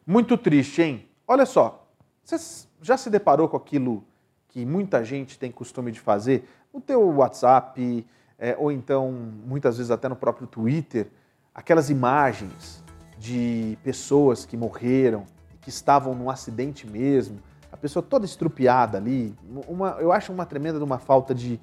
[0.05, 1.07] Muito triste, hein?
[1.25, 1.87] Olha só,
[2.21, 4.03] você já se deparou com aquilo
[4.49, 8.05] que muita gente tem costume de fazer no teu WhatsApp,
[8.39, 11.07] é, ou então muitas vezes até no próprio Twitter,
[11.53, 12.83] aquelas imagens
[13.17, 15.25] de pessoas que morreram,
[15.61, 17.39] que estavam num acidente mesmo,
[17.71, 19.35] a pessoa toda estrupiada ali,
[19.67, 21.59] uma, eu acho uma tremenda uma falta de,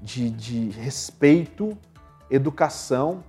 [0.00, 1.76] de, de respeito,
[2.30, 3.24] educação,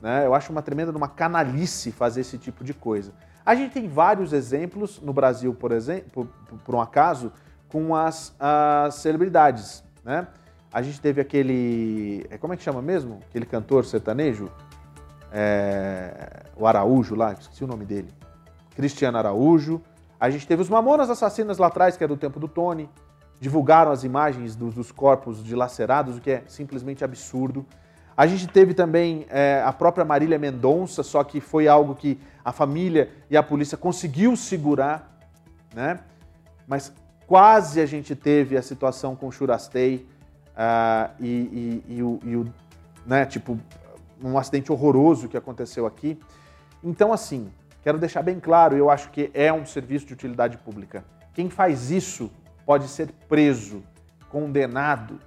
[0.00, 0.26] né?
[0.26, 3.12] eu acho uma tremenda uma canalice fazer esse tipo de coisa.
[3.44, 7.32] A gente tem vários exemplos no Brasil, por exemplo, por, por um acaso,
[7.68, 10.26] com as, as celebridades, né?
[10.72, 13.20] A gente teve aquele, é, como é que chama mesmo?
[13.30, 14.50] Aquele cantor sertanejo,
[15.32, 18.08] é, o Araújo lá, esqueci o nome dele,
[18.74, 19.80] Cristiano Araújo.
[20.20, 22.90] A gente teve os Mamonas Assassinas lá atrás, que é do tempo do Tony.
[23.40, 27.64] Divulgaram as imagens dos, dos corpos dilacerados, o que é simplesmente absurdo.
[28.16, 32.50] A gente teve também é, a própria Marília Mendonça, só que foi algo que a
[32.50, 35.18] família e a polícia conseguiu segurar,
[35.74, 36.00] né?
[36.66, 36.92] Mas
[37.26, 40.06] Quase a gente teve a situação com o Churastei
[40.52, 42.52] uh, e, e, e, o, e, o,
[43.04, 43.58] né, tipo,
[44.22, 46.18] um acidente horroroso que aconteceu aqui.
[46.82, 47.50] Então, assim,
[47.82, 51.04] quero deixar bem claro, eu acho que é um serviço de utilidade pública.
[51.34, 52.30] Quem faz isso
[52.64, 53.82] pode ser preso,
[54.30, 55.18] condenado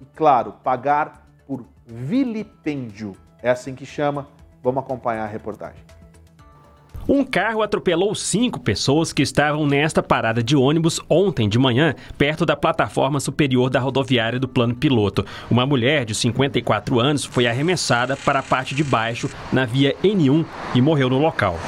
[0.00, 3.14] e, claro, pagar por vilipêndio.
[3.42, 4.28] É assim que chama.
[4.62, 5.82] Vamos acompanhar a reportagem.
[7.08, 12.46] Um carro atropelou cinco pessoas que estavam nesta parada de ônibus ontem de manhã, perto
[12.46, 15.24] da plataforma superior da rodoviária do plano piloto.
[15.50, 20.44] Uma mulher de 54 anos foi arremessada para a parte de baixo na via N1
[20.74, 21.58] e morreu no local.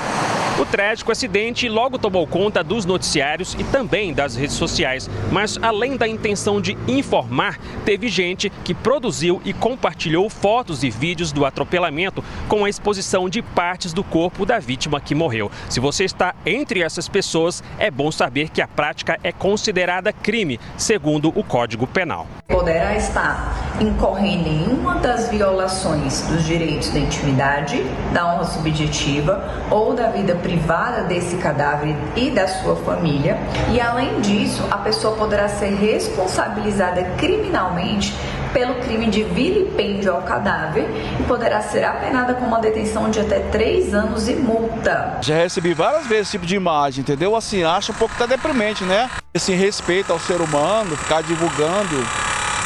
[0.58, 5.98] O trágico acidente logo tomou conta dos noticiários e também das redes sociais, mas além
[5.98, 12.24] da intenção de informar, teve gente que produziu e compartilhou fotos e vídeos do atropelamento
[12.48, 15.50] com a exposição de partes do corpo da vítima que morreu.
[15.68, 20.58] Se você está entre essas pessoas, é bom saber que a prática é considerada crime,
[20.78, 22.26] segundo o Código Penal.
[22.48, 27.82] Poderá estar incorrendo em uma das violações dos direitos da intimidade,
[28.14, 33.36] da honra subjetiva ou da vida privada desse cadáver e da sua família.
[33.72, 38.14] E além disso, a pessoa poderá ser responsabilizada criminalmente
[38.52, 40.86] pelo crime de vilipêndio ao cadáver
[41.18, 45.18] e poderá ser apenada com uma detenção de até três anos e multa.
[45.20, 47.34] Já recebi várias vezes esse tipo de imagem, entendeu?
[47.34, 49.10] Assim, acho um pouco até deprimente, né?
[49.34, 52.06] Esse respeito ao ser humano, ficar divulgando,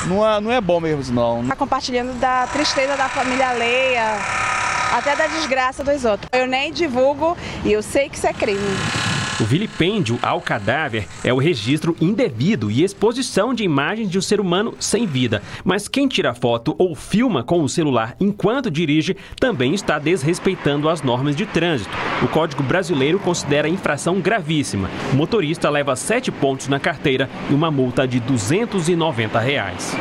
[0.07, 1.47] não é, não é bom mesmo, não.
[1.47, 4.19] Tá compartilhando da tristeza da família alheia,
[4.91, 6.29] até da desgraça dos outros.
[6.33, 8.61] Eu nem divulgo e eu sei que isso é crime.
[9.41, 14.39] O vilipêndio ao cadáver é o registro indevido e exposição de imagens de um ser
[14.39, 15.43] humano sem vida.
[15.65, 21.01] Mas quem tira foto ou filma com o celular enquanto dirige também está desrespeitando as
[21.01, 21.91] normas de trânsito.
[22.23, 24.91] O Código Brasileiro considera a infração gravíssima.
[25.11, 29.97] O motorista leva sete pontos na carteira e uma multa de 290 reais.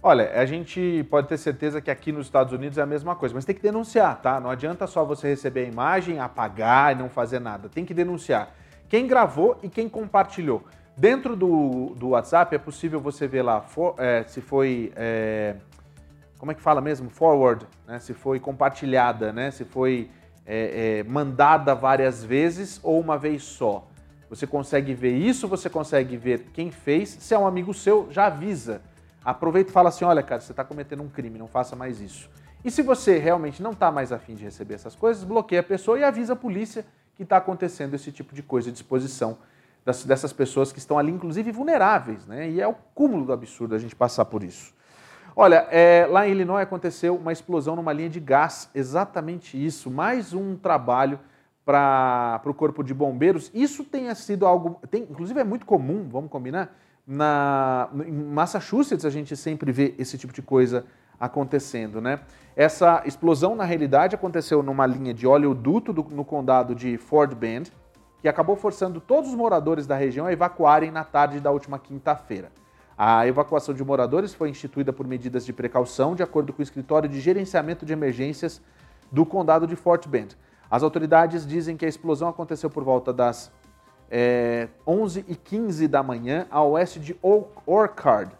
[0.00, 3.34] Olha, a gente pode ter certeza que aqui nos Estados Unidos é a mesma coisa,
[3.34, 4.38] mas tem que denunciar, tá?
[4.38, 7.68] Não adianta só você receber a imagem, apagar e não fazer nada.
[7.68, 8.54] Tem que denunciar.
[8.88, 10.62] Quem gravou e quem compartilhou.
[10.96, 14.92] Dentro do, do WhatsApp é possível você ver lá for, é, se foi.
[14.94, 15.56] É,
[16.38, 17.10] como é que fala mesmo?
[17.10, 17.98] Forward, né?
[17.98, 19.50] Se foi compartilhada, né?
[19.50, 20.10] Se foi
[20.46, 23.88] é, é, mandada várias vezes ou uma vez só?
[24.30, 27.08] Você consegue ver isso, você consegue ver quem fez.
[27.08, 28.80] Se é um amigo seu, já avisa.
[29.30, 32.30] Aproveita e fala assim: olha, cara, você está cometendo um crime, não faça mais isso.
[32.64, 35.98] E se você realmente não está mais afim de receber essas coisas, bloqueia a pessoa
[35.98, 39.36] e avisa a polícia que está acontecendo esse tipo de coisa, de exposição
[39.84, 42.48] das, dessas pessoas que estão ali, inclusive vulneráveis, né?
[42.48, 44.72] E é o cúmulo do absurdo a gente passar por isso.
[45.36, 49.90] Olha, é, lá em Illinois aconteceu uma explosão numa linha de gás, exatamente isso.
[49.90, 51.20] Mais um trabalho
[51.66, 53.50] para o corpo de bombeiros.
[53.52, 56.74] Isso tenha sido algo, tem, inclusive é muito comum, vamos combinar,
[57.10, 60.84] na, em Massachusetts a gente sempre vê esse tipo de coisa
[61.18, 62.20] acontecendo, né?
[62.54, 67.72] Essa explosão, na realidade, aconteceu numa linha de oleoduto do, no condado de Fort Bend,
[68.20, 72.52] que acabou forçando todos os moradores da região a evacuarem na tarde da última quinta-feira.
[72.96, 77.08] A evacuação de moradores foi instituída por medidas de precaução, de acordo com o escritório
[77.08, 78.60] de gerenciamento de emergências
[79.10, 80.36] do condado de Fort Bend.
[80.70, 83.50] As autoridades dizem que a explosão aconteceu por volta das
[84.10, 87.16] é, 11h15 da manhã, a oeste de
[87.66, 88.32] Orchard.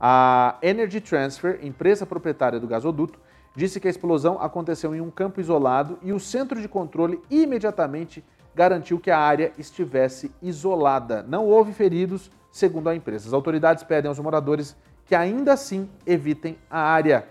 [0.00, 3.20] A Energy Transfer, empresa proprietária do gasoduto,
[3.54, 8.24] disse que a explosão aconteceu em um campo isolado e o centro de controle imediatamente
[8.54, 11.22] garantiu que a área estivesse isolada.
[11.22, 13.28] Não houve feridos, segundo a empresa.
[13.28, 17.26] As autoridades pedem aos moradores que ainda assim evitem a área.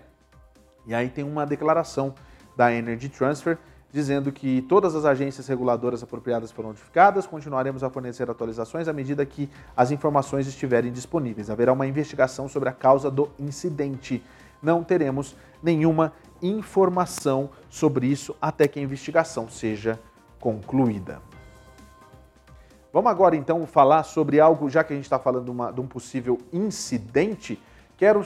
[0.86, 2.14] E aí tem uma declaração
[2.56, 3.58] da Energy Transfer
[3.92, 9.24] dizendo que todas as agências reguladoras apropriadas foram notificadas, continuaremos a fornecer atualizações à medida
[9.26, 11.50] que as informações estiverem disponíveis.
[11.50, 14.24] Haverá uma investigação sobre a causa do incidente.
[14.62, 20.00] Não teremos nenhuma informação sobre isso até que a investigação seja
[20.40, 21.20] concluída.
[22.92, 25.80] Vamos agora então falar sobre algo, já que a gente está falando de, uma, de
[25.80, 27.60] um possível incidente,
[27.96, 28.24] quero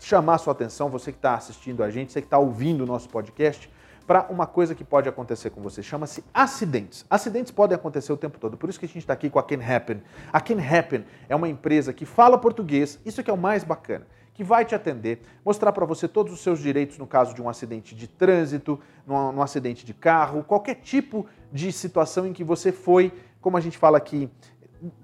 [0.00, 3.08] chamar sua atenção, você que está assistindo a gente, você que está ouvindo o nosso
[3.08, 3.70] podcast,
[4.08, 5.82] para uma coisa que pode acontecer com você.
[5.82, 7.04] Chama-se acidentes.
[7.10, 8.56] Acidentes podem acontecer o tempo todo.
[8.56, 10.02] Por isso que a gente está aqui com a Can Happen.
[10.32, 14.06] A Can Happen é uma empresa que fala português, isso que é o mais bacana,
[14.32, 17.50] que vai te atender, mostrar para você todos os seus direitos no caso de um
[17.50, 23.12] acidente de trânsito, num, acidente de carro, qualquer tipo de situação em que você foi,
[23.42, 24.30] como a gente fala aqui,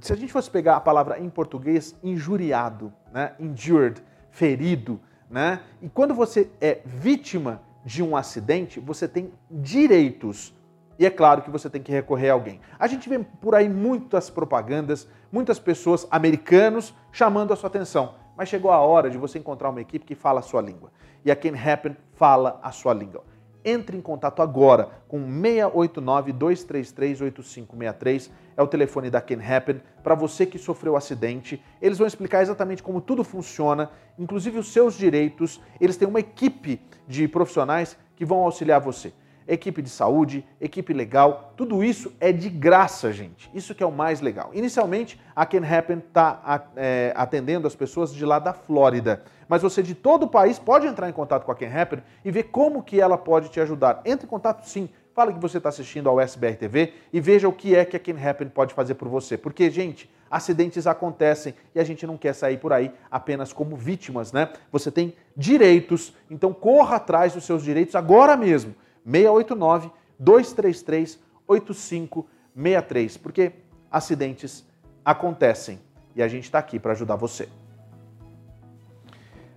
[0.01, 3.35] se a gente fosse pegar a palavra em português, injuriado, né?
[3.39, 5.61] injured, ferido, né?
[5.83, 10.55] E quando você é vítima de um acidente, você tem direitos.
[10.99, 12.61] E é claro que você tem que recorrer a alguém.
[12.79, 18.15] A gente vê por aí muitas propagandas, muitas pessoas, americanos, chamando a sua atenção.
[18.37, 20.91] Mas chegou a hora de você encontrar uma equipe que fala a sua língua.
[21.25, 23.25] E a Can Happen fala a sua língua.
[23.65, 30.59] Entre em contato agora com 689-233-8563, é o telefone da Can Happen, para você que
[30.59, 31.63] sofreu acidente.
[31.81, 35.61] Eles vão explicar exatamente como tudo funciona, inclusive os seus direitos.
[35.81, 39.13] Eles têm uma equipe de profissionais que vão auxiliar você
[39.47, 43.51] equipe de saúde, equipe legal, tudo isso é de graça, gente.
[43.55, 44.51] Isso que é o mais legal.
[44.55, 49.83] Inicialmente, a Can Happen está é, atendendo as pessoas de lá da Flórida, mas você
[49.83, 52.83] de todo o país pode entrar em contato com a Can Happen e ver como
[52.83, 54.01] que ela pode te ajudar.
[54.05, 57.53] Entre em contato sim, fala que você está assistindo ao SBR TV e veja o
[57.53, 59.39] que é que a Can Happen pode fazer por você.
[59.39, 64.33] Porque, gente, acidentes acontecem e a gente não quer sair por aí apenas como vítimas,
[64.33, 64.53] né?
[64.73, 68.75] Você tem direitos, então corra atrás dos seus direitos agora mesmo.
[69.05, 73.53] 689 233 8563, porque
[73.91, 74.65] acidentes
[75.05, 75.79] acontecem
[76.17, 77.49] e a gente está aqui para ajudar você.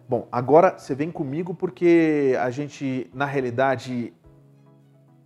[0.09, 4.13] Bom, agora você vem comigo porque a gente, na realidade,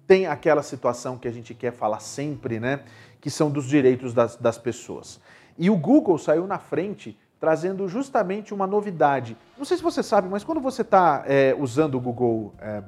[0.07, 2.83] tem aquela situação que a gente quer falar sempre, né?
[3.19, 5.21] Que são dos direitos das, das pessoas.
[5.55, 9.37] E o Google saiu na frente trazendo justamente uma novidade.
[9.57, 12.83] Não sei se você sabe, mas quando você está é, usando o Google é,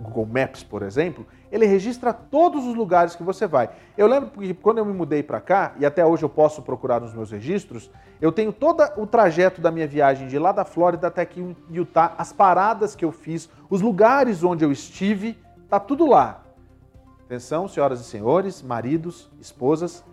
[0.00, 3.70] Google Maps, por exemplo, ele registra todos os lugares que você vai.
[3.96, 7.00] Eu lembro que quando eu me mudei para cá, e até hoje eu posso procurar
[7.00, 11.08] nos meus registros, eu tenho todo o trajeto da minha viagem de lá da Flórida
[11.08, 15.38] até aqui em Utah, as paradas que eu fiz, os lugares onde eu estive,
[15.68, 16.42] tá tudo lá.
[17.24, 20.04] Atenção, senhoras e senhores, maridos, esposas,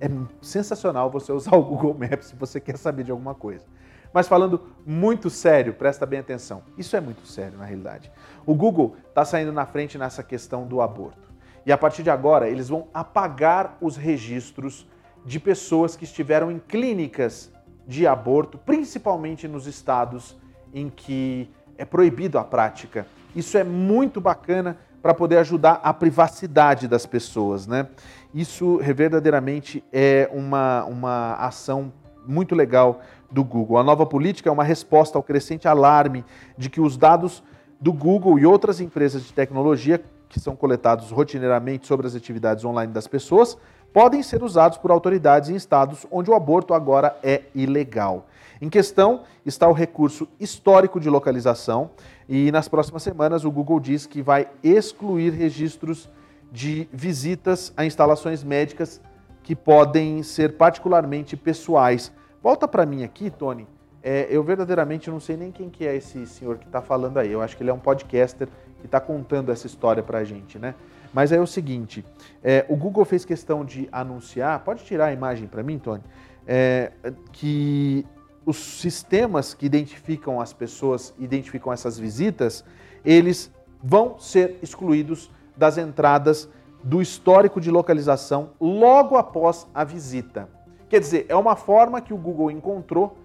[0.00, 0.08] é
[0.40, 3.64] sensacional você usar o Google Maps se você quer saber de alguma coisa.
[4.12, 6.62] Mas falando muito sério, presta bem atenção.
[6.76, 8.12] Isso é muito sério na realidade.
[8.44, 11.30] O Google está saindo na frente nessa questão do aborto.
[11.64, 14.86] E a partir de agora, eles vão apagar os registros
[15.24, 17.52] de pessoas que estiveram em clínicas
[17.86, 20.36] de aborto, principalmente nos estados
[20.74, 23.06] em que é proibido a prática.
[23.34, 27.88] Isso é muito bacana para poder ajudar a privacidade das pessoas, né?
[28.32, 31.92] Isso verdadeiramente é uma, uma ação
[32.26, 33.78] muito legal do Google.
[33.78, 36.24] A nova política é uma resposta ao crescente alarme
[36.56, 37.42] de que os dados
[37.82, 42.92] do Google e outras empresas de tecnologia que são coletados rotineiramente sobre as atividades online
[42.92, 43.58] das pessoas
[43.92, 48.28] podem ser usados por autoridades em estados onde o aborto agora é ilegal.
[48.60, 51.90] Em questão está o recurso histórico de localização
[52.28, 56.08] e nas próximas semanas o Google diz que vai excluir registros
[56.52, 59.00] de visitas a instalações médicas
[59.42, 62.12] que podem ser particularmente pessoais.
[62.40, 63.66] Volta para mim aqui, Tony.
[64.02, 67.30] É, eu verdadeiramente não sei nem quem que é esse senhor que está falando aí.
[67.30, 68.48] Eu acho que ele é um podcaster
[68.80, 70.74] que está contando essa história para a gente, né?
[71.12, 72.04] Mas é o seguinte,
[72.42, 76.02] é, o Google fez questão de anunciar, pode tirar a imagem para mim, Tony,
[76.46, 76.90] é,
[77.30, 78.04] que
[78.46, 82.64] os sistemas que identificam as pessoas, identificam essas visitas,
[83.04, 86.48] eles vão ser excluídos das entradas
[86.82, 90.48] do histórico de localização logo após a visita.
[90.88, 93.16] Quer dizer, é uma forma que o Google encontrou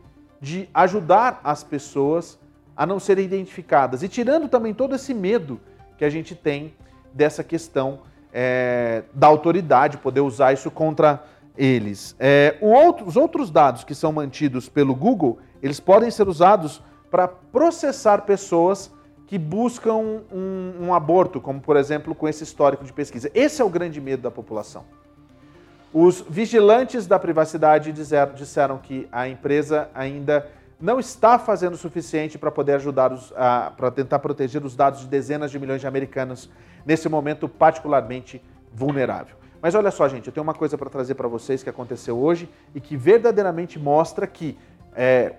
[0.41, 2.39] de ajudar as pessoas
[2.75, 5.59] a não serem identificadas e tirando também todo esse medo
[5.97, 6.73] que a gente tem
[7.13, 11.23] dessa questão é, da autoridade poder usar isso contra
[11.57, 12.15] eles.
[12.19, 17.27] É, outro, os outros dados que são mantidos pelo Google, eles podem ser usados para
[17.27, 18.91] processar pessoas
[19.25, 23.29] que buscam um, um, aborto, como por exemplo com esse histórico de pesquisa.
[23.33, 24.85] Esse é o grande medo da população.
[25.93, 30.47] Os vigilantes da privacidade disseram, que a empresa ainda
[30.79, 33.09] não está fazendo o suficiente para poder ajudar
[33.75, 36.49] para tentar proteger os dados de dezenas de milhões de americanos
[36.85, 38.41] nesse momento particularmente
[38.73, 39.35] vulnerável.
[39.61, 42.47] Mas olha só, gente, eu tenho uma coisa para trazer para vocês que aconteceu hoje
[42.75, 44.57] e que verdadeiramente mostra que
[44.95, 45.35] é,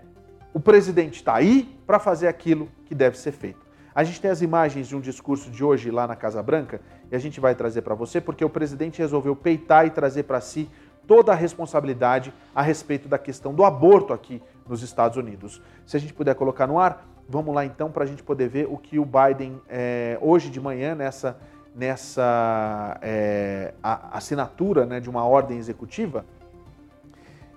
[0.53, 3.68] o presidente está aí para fazer aquilo que deve ser feito.
[3.99, 6.80] A gente tem as imagens de um discurso de hoje lá na Casa Branca
[7.11, 10.40] e a gente vai trazer para você porque o presidente resolveu peitar e trazer para
[10.40, 10.70] si
[11.05, 15.61] toda a responsabilidade a respeito da questão do aborto aqui nos Estados Unidos.
[15.84, 18.68] Se a gente puder colocar no ar, vamos lá então para a gente poder ver
[18.70, 21.36] o que o Biden, é, hoje de manhã, nessa,
[21.74, 26.24] nessa é, assinatura né, de uma ordem executiva,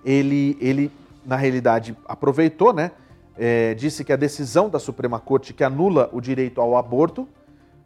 [0.04, 0.90] ele, ele
[1.24, 2.90] na realidade, aproveitou, né,
[3.36, 7.28] é, disse que a decisão da Suprema Corte que anula o direito ao aborto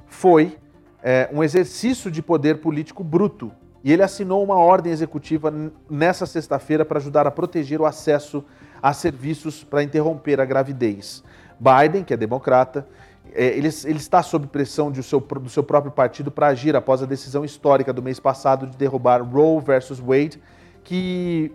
[0.07, 0.57] foi
[1.03, 3.53] é, um exercício de poder político bruto.
[3.85, 5.53] E ele assinou uma ordem executiva
[5.89, 8.45] nessa sexta-feira para ajudar a proteger o acesso
[8.83, 11.23] a serviços para interromper a gravidez.
[11.59, 12.87] Biden, que é democrata,
[13.33, 17.07] é, ele, ele, está sob pressão seu, do seu próprio partido para agir após a
[17.07, 20.41] decisão histórica do mês passado de derrubar Roe versus Wade,
[20.83, 21.53] que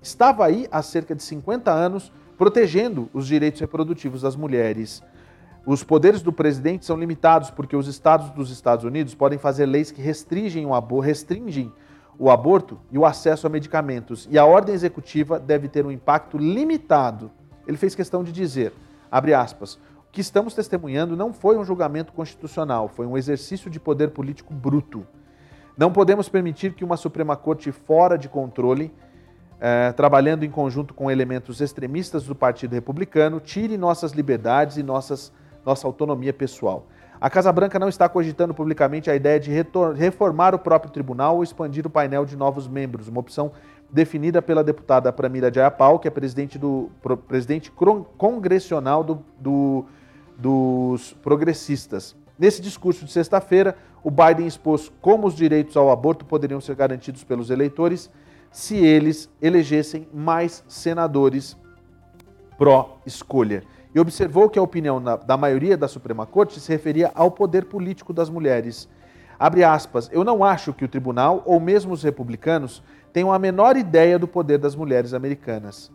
[0.00, 5.02] estava aí há cerca de 50 anos protegendo os direitos reprodutivos das mulheres.
[5.66, 9.90] Os poderes do presidente são limitados porque os estados dos Estados Unidos podem fazer leis
[9.90, 11.72] que restringem o, aborto, restringem
[12.16, 14.28] o aborto e o acesso a medicamentos.
[14.30, 17.30] E a ordem executiva deve ter um impacto limitado.
[17.66, 18.72] Ele fez questão de dizer,
[19.10, 19.74] abre aspas,
[20.08, 24.54] o que estamos testemunhando não foi um julgamento constitucional, foi um exercício de poder político
[24.54, 25.06] bruto.
[25.76, 28.92] Não podemos permitir que uma Suprema Corte fora de controle,
[29.60, 35.32] eh, trabalhando em conjunto com elementos extremistas do Partido Republicano, tire nossas liberdades e nossas
[35.64, 36.86] nossa autonomia pessoal.
[37.20, 39.50] A Casa Branca não está cogitando publicamente a ideia de
[39.96, 43.52] reformar o próprio tribunal ou expandir o painel de novos membros, uma opção
[43.90, 46.90] definida pela deputada Pramila Jayapal, que é presidente, do,
[47.26, 47.72] presidente
[48.16, 49.84] congressional do, do,
[50.38, 52.14] dos progressistas.
[52.38, 57.24] Nesse discurso de sexta-feira, o Biden expôs como os direitos ao aborto poderiam ser garantidos
[57.24, 58.08] pelos eleitores
[58.50, 61.56] se eles elegessem mais senadores
[62.56, 63.62] pró-escolha
[63.94, 68.12] e observou que a opinião da maioria da Suprema Corte se referia ao poder político
[68.12, 68.88] das mulheres.
[69.38, 72.82] Abre aspas, eu não acho que o tribunal, ou mesmo os republicanos,
[73.12, 75.90] tenham a menor ideia do poder das mulheres americanas.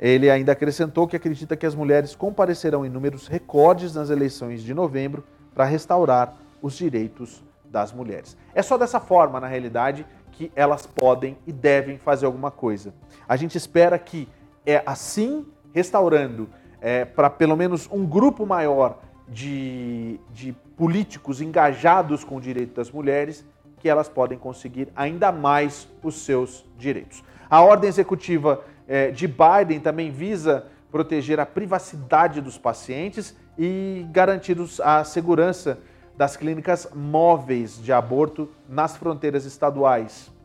[0.00, 4.72] Ele ainda acrescentou que acredita que as mulheres comparecerão em números recordes nas eleições de
[4.72, 5.24] novembro
[5.54, 8.36] para restaurar os direitos das mulheres.
[8.54, 10.06] É só dessa forma, na realidade,
[10.38, 12.94] que elas podem e devem fazer alguma coisa.
[13.28, 14.28] A gente espera que
[14.64, 16.48] é assim, restaurando
[16.80, 22.88] é, para pelo menos um grupo maior de, de políticos engajados com o direito das
[22.88, 23.44] mulheres,
[23.78, 27.24] que elas podem conseguir ainda mais os seus direitos.
[27.50, 34.56] A ordem executiva é, de Biden também visa proteger a privacidade dos pacientes e garantir
[34.84, 35.80] a segurança
[36.18, 40.36] das clínicas móveis de aborto nas fronteiras estaduais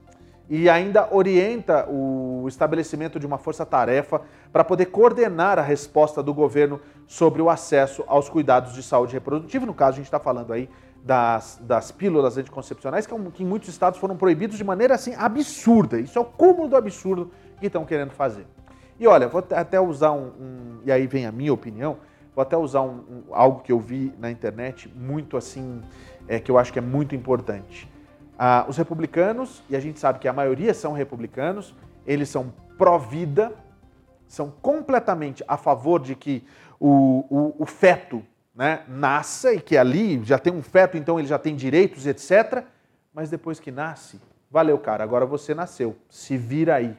[0.48, 4.22] e ainda orienta o estabelecimento de uma força-tarefa
[4.52, 9.66] para poder coordenar a resposta do governo sobre o acesso aos cuidados de saúde reprodutiva.
[9.66, 10.70] No caso, a gente está falando aí
[11.04, 15.16] das, das pílulas anticoncepcionais, que, é que em muitos estados foram proibidos de maneira assim
[15.16, 16.00] absurda.
[16.00, 18.46] Isso é o cúmulo do absurdo que estão querendo fazer.
[19.00, 21.98] E olha, vou até usar um, um e aí vem a minha opinião,
[22.36, 25.82] vou até usar um, um, algo que eu vi na internet muito assim
[26.28, 27.90] é, que eu acho que é muito importante.
[28.38, 31.76] Ah, os republicanos, e a gente sabe que a maioria são republicanos,
[32.06, 33.54] eles são pró-vida,
[34.28, 36.44] são completamente a favor de que
[36.80, 38.24] o, o, o feto
[38.56, 42.64] né, nasça e que ali já tem um feto, então ele já tem direitos, etc.
[43.14, 44.20] Mas depois que nasce,
[44.50, 46.98] valeu, cara, agora você nasceu, se vira aí.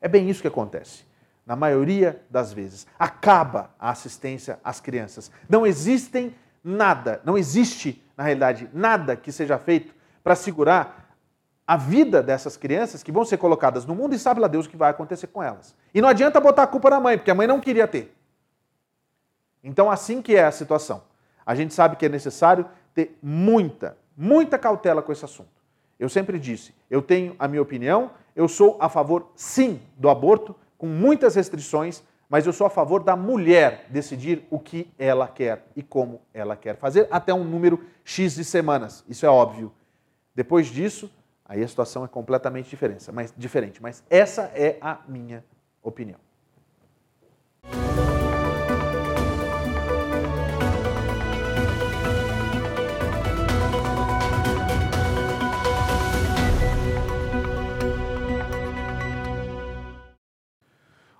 [0.00, 1.07] É bem isso que acontece.
[1.48, 5.30] Na maioria das vezes, acaba a assistência às crianças.
[5.48, 11.16] Não existem nada, não existe, na realidade, nada que seja feito para segurar
[11.66, 14.68] a vida dessas crianças que vão ser colocadas no mundo e sabe lá Deus o
[14.68, 15.74] que vai acontecer com elas.
[15.94, 18.14] E não adianta botar a culpa na mãe, porque a mãe não queria ter.
[19.64, 21.02] Então, assim que é a situação.
[21.46, 25.48] A gente sabe que é necessário ter muita, muita cautela com esse assunto.
[25.98, 30.54] Eu sempre disse, eu tenho a minha opinião, eu sou a favor, sim, do aborto,
[30.78, 35.66] com muitas restrições, mas eu sou a favor da mulher decidir o que ela quer
[35.76, 39.04] e como ela quer fazer, até um número X de semanas.
[39.06, 39.72] Isso é óbvio.
[40.34, 41.10] Depois disso,
[41.48, 45.42] Aí a situação é completamente diferente, mas, diferente, mas essa é a minha
[45.82, 46.20] opinião.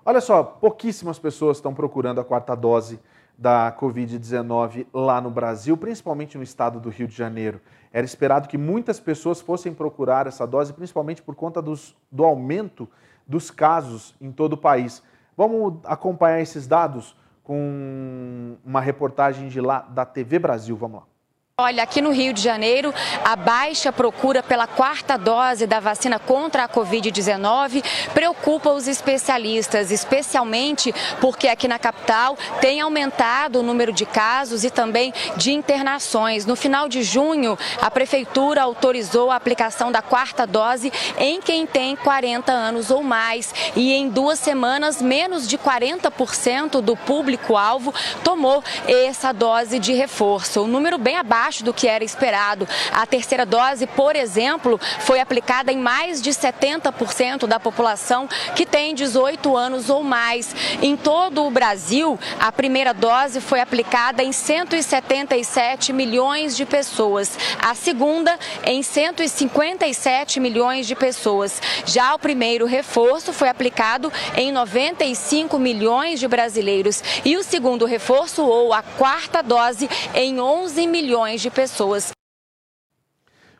[0.09, 2.99] Olha só, pouquíssimas pessoas estão procurando a quarta dose
[3.37, 7.61] da Covid-19 lá no Brasil, principalmente no estado do Rio de Janeiro.
[7.93, 12.89] Era esperado que muitas pessoas fossem procurar essa dose, principalmente por conta dos, do aumento
[13.27, 15.03] dos casos em todo o país.
[15.37, 20.75] Vamos acompanhar esses dados com uma reportagem de lá da TV Brasil.
[20.75, 21.18] Vamos lá.
[21.61, 26.63] Olha, aqui no Rio de Janeiro, a baixa procura pela quarta dose da vacina contra
[26.63, 27.83] a Covid-19
[28.13, 34.69] preocupa os especialistas, especialmente porque aqui na capital tem aumentado o número de casos e
[34.69, 36.45] também de internações.
[36.45, 41.93] No final de junho, a Prefeitura autorizou a aplicação da quarta dose em quem tem
[41.93, 43.53] 40 anos ou mais.
[43.75, 47.93] E em duas semanas, menos de 40% do público-alvo
[48.23, 50.61] tomou essa dose de reforço.
[50.61, 52.67] O número bem abaixo abaixo do que era esperado.
[52.93, 58.93] A terceira dose, por exemplo, foi aplicada em mais de 70% da população que tem
[58.93, 60.55] 18 anos ou mais.
[60.81, 67.73] Em todo o Brasil, a primeira dose foi aplicada em 177 milhões de pessoas, a
[67.73, 71.59] segunda em 157 milhões de pessoas.
[71.85, 78.45] Já o primeiro reforço foi aplicado em 95 milhões de brasileiros e o segundo reforço,
[78.45, 82.11] ou a quarta dose, em 11 milhões milhões de pessoas.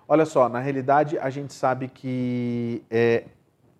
[0.08, 3.26] Olha só, na realidade a gente sabe que é,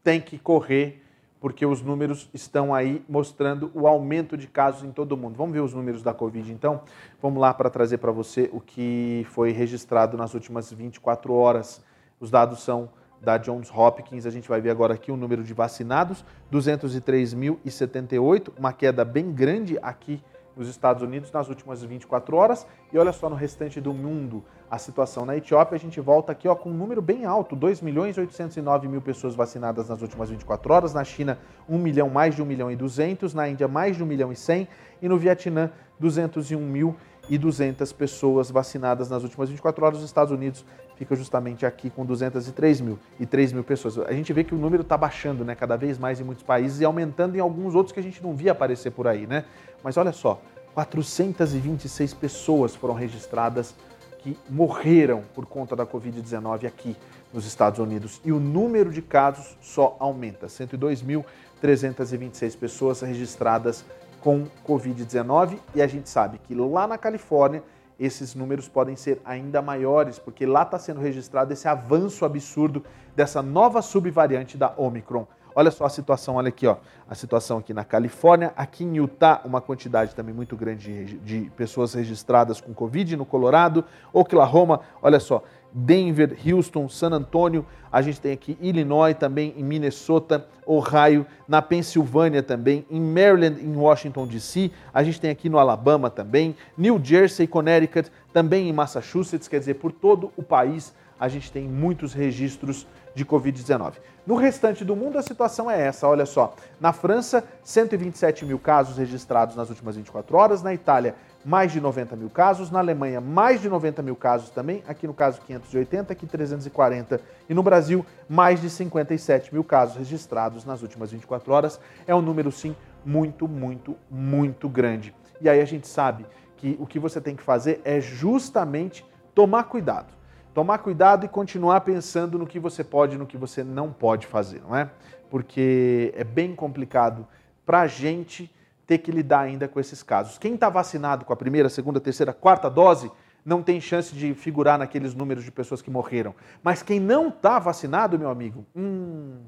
[0.04, 1.04] tem que correr
[1.40, 5.38] porque os números estão aí mostrando o aumento de casos em todo o mundo.
[5.38, 6.82] Vamos ver os números da Covid então?
[7.22, 11.82] Vamos lá para trazer para você o que foi registrado nas últimas 24 horas.
[12.20, 12.90] Os dados são
[13.22, 16.24] da Johns Hopkins, a gente vai ver agora aqui o número de vacinados,
[16.54, 20.24] 203.078, uma queda bem grande aqui
[20.56, 22.66] nos Estados Unidos nas últimas 24 horas.
[22.92, 25.26] E olha só no restante do mundo a situação.
[25.26, 28.20] Na Etiópia, a gente volta aqui ó, com um número bem alto: 2 milhões e
[28.20, 30.94] 809 mil pessoas vacinadas nas últimas 24 horas.
[30.94, 33.34] Na China, 1 milhão, mais de 1 milhão e 200.
[33.34, 34.68] Na Índia, mais de 1 milhão e 100.
[35.02, 36.96] E no Vietnã, 201 mil
[37.30, 40.00] e 200 pessoas vacinadas nas últimas 24 horas.
[40.00, 40.66] Os Estados Unidos
[41.00, 43.98] fica justamente aqui com 203 mil e 3 mil pessoas.
[44.00, 46.82] A gente vê que o número está baixando né, cada vez mais em muitos países
[46.82, 49.26] e aumentando em alguns outros que a gente não via aparecer por aí.
[49.26, 49.46] Né?
[49.82, 50.42] Mas olha só,
[50.74, 53.74] 426 pessoas foram registradas
[54.18, 56.98] que morreram por conta da Covid-19 aqui
[57.34, 58.20] nos Estados Unidos.
[58.26, 60.48] E o número de casos só aumenta.
[60.48, 63.86] 102.326 pessoas registradas
[64.20, 65.60] com Covid-19.
[65.74, 67.64] E a gente sabe que lá na Califórnia
[68.00, 72.84] esses números podem ser ainda maiores, porque lá está sendo registrado esse avanço absurdo
[73.16, 75.28] dessa nova subvariante da Omicron.
[75.56, 76.78] Olha só a situação, olha aqui, ó,
[77.10, 81.50] a situação aqui na Califórnia, aqui em Utah, uma quantidade também muito grande de, de
[81.52, 83.84] pessoas registradas com Covid, no Colorado,
[84.14, 90.48] Oklahoma, olha só, Denver, Houston, San Antonio, a gente tem aqui Illinois também, em Minnesota,
[90.66, 96.10] Ohio, na Pensilvânia também, em Maryland, em Washington DC, a gente tem aqui no Alabama
[96.10, 101.52] também, New Jersey, Connecticut, também em Massachusetts, quer dizer, por todo o país a gente
[101.52, 103.96] tem muitos registros de Covid-19.
[104.26, 106.56] No restante do mundo, a situação é essa: olha só.
[106.80, 110.64] Na França, 127 mil casos registrados nas últimas 24 horas.
[110.64, 112.72] Na Itália, mais de 90 mil casos.
[112.72, 114.84] Na Alemanha, mais de 90 mil casos também.
[114.88, 117.22] Aqui no caso, 580, aqui 340.
[117.48, 121.80] E no Brasil, mais de 57 mil casos registrados nas últimas 24 horas.
[122.06, 122.76] É um número, sim,
[123.06, 125.14] muito, muito, muito grande.
[125.42, 126.26] E aí a gente sabe
[126.58, 130.08] que o que você tem que fazer é justamente tomar cuidado.
[130.54, 134.28] Tomar cuidado e continuar pensando no que você pode e no que você não pode
[134.28, 134.90] fazer, não é?
[135.30, 137.26] Porque é bem complicado
[137.66, 138.52] para a gente
[138.90, 140.40] ter que lidar ainda com esses casos.
[140.40, 143.12] Quem está vacinado com a primeira, segunda, terceira, quarta dose
[143.46, 146.34] não tem chance de figurar naqueles números de pessoas que morreram.
[146.64, 149.42] Mas quem não está vacinado, meu amigo, hum,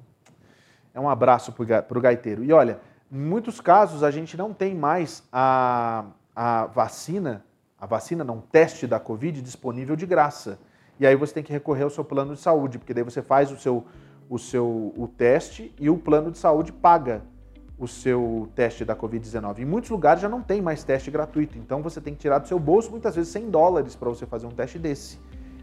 [0.93, 2.43] é um abraço para o gaiteiro.
[2.43, 2.81] E olha,
[3.11, 7.43] em muitos casos a gente não tem mais a, a vacina,
[7.79, 10.59] a vacina não, teste da Covid disponível de graça.
[10.99, 13.51] E aí você tem que recorrer ao seu plano de saúde, porque daí você faz
[13.51, 13.87] o seu
[14.29, 17.23] o seu o teste e o plano de saúde paga
[17.81, 19.59] o seu teste da Covid-19.
[19.59, 22.47] Em muitos lugares já não tem mais teste gratuito, então você tem que tirar do
[22.47, 25.19] seu bolso muitas vezes 100 dólares para você fazer um teste desse.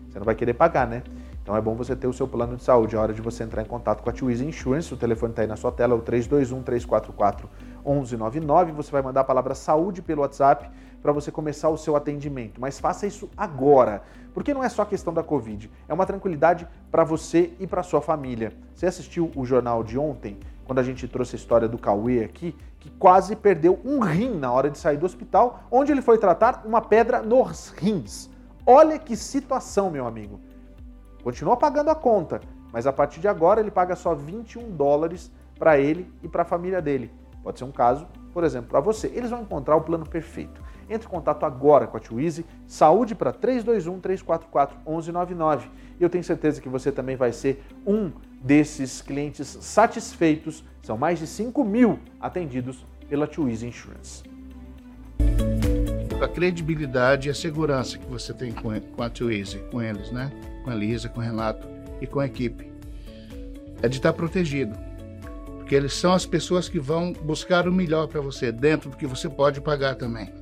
[0.09, 1.03] Você não vai querer pagar, né?
[1.43, 2.97] Então é bom você ter o seu plano de saúde.
[2.97, 4.93] É hora de você entrar em contato com a Twizy Insurance.
[4.93, 7.49] O telefone está aí na sua tela, o 321 344
[7.87, 8.73] 1199.
[8.73, 10.69] Você vai mandar a palavra saúde pelo WhatsApp
[11.01, 12.61] para você começar o seu atendimento.
[12.61, 14.03] Mas faça isso agora,
[14.35, 18.01] porque não é só questão da Covid, é uma tranquilidade para você e para sua
[18.01, 18.53] família.
[18.75, 20.37] Você assistiu o jornal de ontem?
[20.69, 24.53] Quando a gente trouxe a história do Cauê aqui, que quase perdeu um rim na
[24.53, 28.29] hora de sair do hospital, onde ele foi tratar uma pedra nos rins.
[28.67, 30.39] Olha que situação, meu amigo.
[31.25, 35.79] Continua pagando a conta, mas a partir de agora ele paga só 21 dólares para
[35.79, 37.11] ele e para a família dele.
[37.43, 39.07] Pode ser um caso, por exemplo, para você.
[39.15, 40.63] Eles vão encontrar o plano perfeito.
[40.91, 45.71] Entre em contato agora com a Twizy, saúde para 321 344 1199.
[45.99, 48.13] E eu tenho certeza que você também vai ser um
[48.43, 50.65] desses clientes satisfeitos.
[50.83, 54.23] São mais de 5 mil atendidos pela Twizy Insurance.
[56.21, 60.33] A credibilidade e a segurança que você tem com a Twizy, com eles, né?
[60.65, 61.69] Com a Lisa, com o Renato
[62.01, 62.71] e com a equipe,
[63.83, 64.77] é de estar protegido.
[65.59, 69.07] Porque eles são as pessoas que vão buscar o melhor para você, dentro do que
[69.07, 70.33] você pode pagar também.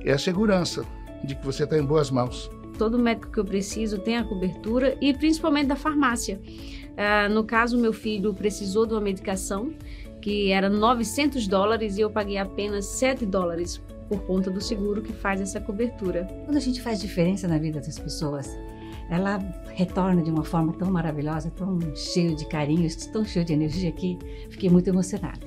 [0.00, 0.84] É a segurança
[1.22, 2.50] de que você está em boas mãos.
[2.78, 6.40] Todo médico que eu preciso tem a cobertura e principalmente da farmácia.
[6.96, 9.72] Uh, no caso, meu filho precisou de uma medicação
[10.20, 15.12] que era 900 dólares e eu paguei apenas 7 dólares por conta do seguro que
[15.12, 16.26] faz essa cobertura.
[16.44, 18.48] Quando a gente faz diferença na vida das pessoas,
[19.10, 19.38] ela
[19.74, 24.18] retorna de uma forma tão maravilhosa, tão cheio de carinho, tão cheio de energia que
[24.50, 25.46] fiquei muito emocionada.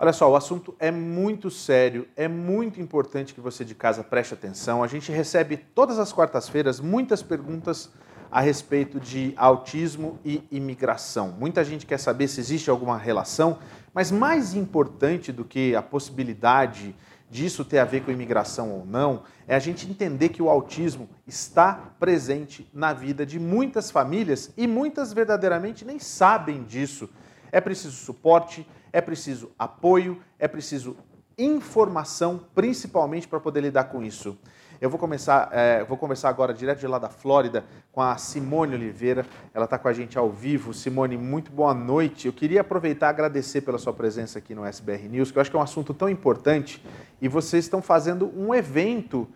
[0.00, 4.32] Olha só, o assunto é muito sério, é muito importante que você de casa preste
[4.32, 4.80] atenção.
[4.80, 7.90] A gente recebe todas as quartas-feiras muitas perguntas
[8.30, 11.32] a respeito de autismo e imigração.
[11.32, 13.58] Muita gente quer saber se existe alguma relação,
[13.92, 16.94] mas mais importante do que a possibilidade
[17.28, 21.08] disso ter a ver com imigração ou não, é a gente entender que o autismo
[21.26, 27.10] está presente na vida de muitas famílias e muitas verdadeiramente nem sabem disso.
[27.50, 30.96] É preciso suporte, é preciso apoio, é preciso
[31.38, 34.36] informação, principalmente para poder lidar com isso.
[34.80, 38.74] Eu vou começar, é, vou conversar agora direto de lá da Flórida com a Simone
[38.74, 39.26] Oliveira.
[39.52, 40.72] Ela está com a gente ao vivo.
[40.72, 42.26] Simone, muito boa noite.
[42.28, 45.50] Eu queria aproveitar e agradecer pela sua presença aqui no SBR News, que eu acho
[45.50, 46.84] que é um assunto tão importante.
[47.20, 49.28] E vocês estão fazendo um evento,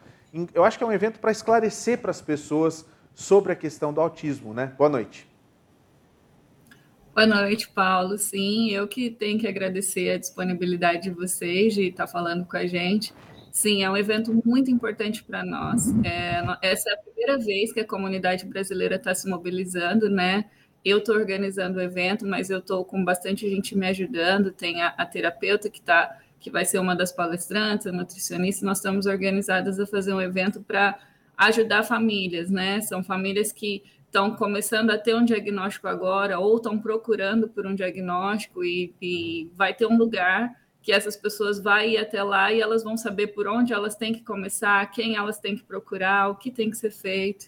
[0.54, 4.00] eu acho que é um evento para esclarecer para as pessoas sobre a questão do
[4.00, 4.72] autismo, né?
[4.78, 5.31] Boa noite.
[7.14, 8.16] Boa noite, Paulo.
[8.16, 12.66] Sim, eu que tenho que agradecer a disponibilidade de vocês de estar falando com a
[12.66, 13.12] gente.
[13.50, 15.92] Sim, é um evento muito importante para nós.
[16.06, 20.46] É, essa é a primeira vez que a comunidade brasileira está se mobilizando, né?
[20.82, 24.50] Eu estou organizando o evento, mas eu estou com bastante gente me ajudando.
[24.50, 28.64] Tem a, a terapeuta que tá, que vai ser uma das palestrantes, a nutricionista.
[28.64, 30.98] Nós estamos organizadas a fazer um evento para
[31.36, 32.80] ajudar famílias, né?
[32.80, 33.82] São famílias que
[34.12, 39.50] estão começando a ter um diagnóstico agora ou estão procurando por um diagnóstico e, e,
[39.56, 43.28] vai ter um lugar que essas pessoas vão ir até lá e elas vão saber
[43.28, 46.76] por onde elas têm que começar, quem elas têm que procurar, o que tem que
[46.76, 47.46] ser feito.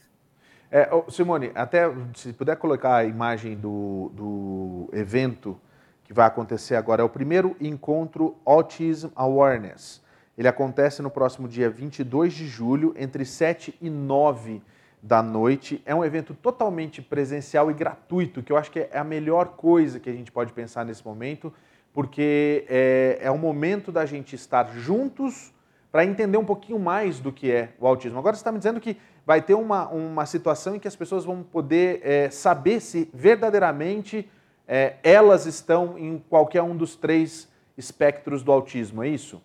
[0.70, 1.84] É, Simone, até
[2.14, 5.60] se puder colocar a imagem do, do evento
[6.02, 10.02] que vai acontecer agora, é o primeiro encontro Autism Awareness.
[10.36, 14.62] Ele acontece no próximo dia 22 de julho, entre 7 e 9
[15.04, 15.82] da noite.
[15.84, 20.00] É um evento totalmente presencial e gratuito, que eu acho que é a melhor coisa
[20.00, 21.52] que a gente pode pensar nesse momento,
[21.92, 25.52] porque é, é o momento da gente estar juntos
[25.92, 28.18] para entender um pouquinho mais do que é o autismo.
[28.18, 28.96] Agora você está me dizendo que
[29.26, 34.28] vai ter uma, uma situação em que as pessoas vão poder é, saber se verdadeiramente
[34.66, 37.46] é, elas estão em qualquer um dos três
[37.76, 39.40] espectros do autismo, é isso?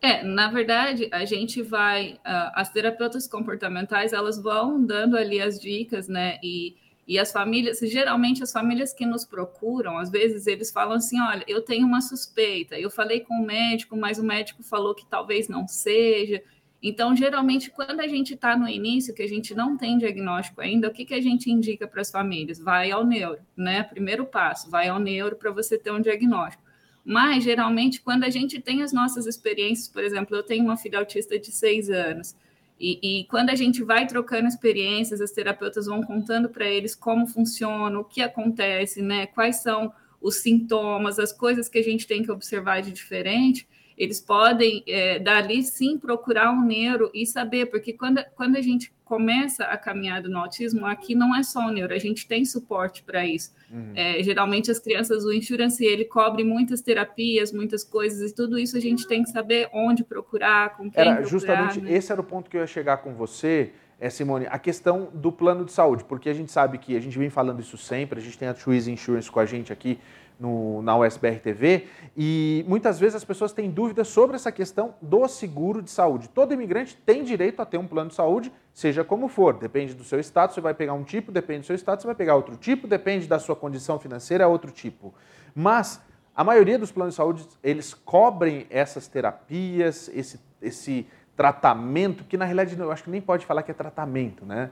[0.00, 5.60] É, na verdade, a gente vai, uh, as terapeutas comportamentais, elas vão dando ali as
[5.60, 6.76] dicas, né, e,
[7.08, 11.42] E as famílias, geralmente as famílias que nos procuram, às vezes eles falam assim: olha,
[11.48, 15.48] eu tenho uma suspeita, eu falei com o médico, mas o médico falou que talvez
[15.48, 16.42] não seja.
[16.82, 20.88] Então, geralmente, quando a gente está no início, que a gente não tem diagnóstico ainda,
[20.88, 22.58] o que, que a gente indica para as famílias?
[22.60, 23.82] Vai ao neuro, né?
[23.82, 26.62] Primeiro passo, vai ao neuro para você ter um diagnóstico.
[27.08, 30.98] Mas, geralmente, quando a gente tem as nossas experiências, por exemplo, eu tenho uma filha
[30.98, 32.36] autista de seis anos,
[32.78, 37.26] e, e, quando a gente vai trocando experiências, as terapeutas vão contando para eles como
[37.26, 39.26] funciona, o que acontece, né?
[39.26, 39.90] Quais são
[40.20, 43.66] os sintomas, as coisas que a gente tem que observar de diferente.
[43.98, 48.92] Eles podem, é, dali sim, procurar um neuro e saber, porque quando, quando a gente
[49.04, 53.02] começa a caminhada no autismo, aqui não é só o neuro, a gente tem suporte
[53.02, 53.52] para isso.
[53.70, 53.92] Uhum.
[53.96, 58.76] É, geralmente as crianças, o insurance, ele cobre muitas terapias, muitas coisas, e tudo isso
[58.76, 61.30] a gente tem que saber onde procurar, com quem era, procurar.
[61.30, 61.92] Justamente né?
[61.92, 65.32] esse era o ponto que eu ia chegar com você, é, Simone, a questão do
[65.32, 68.22] plano de saúde, porque a gente sabe que a gente vem falando isso sempre, a
[68.22, 69.98] gente tem a Choice Insurance com a gente aqui
[70.38, 71.86] no, na USBR TV,
[72.16, 76.28] e muitas vezes as pessoas têm dúvidas sobre essa questão do seguro de saúde.
[76.28, 80.04] Todo imigrante tem direito a ter um plano de saúde, seja como for, depende do
[80.04, 82.56] seu estado, você vai pegar um tipo, depende do seu estado, você vai pegar outro
[82.56, 85.12] tipo, depende da sua condição financeira, é outro tipo.
[85.54, 86.00] Mas
[86.34, 92.44] a maioria dos planos de saúde, eles cobrem essas terapias, esse, esse tratamento, que na
[92.44, 94.70] realidade eu acho que nem pode falar que é tratamento, né?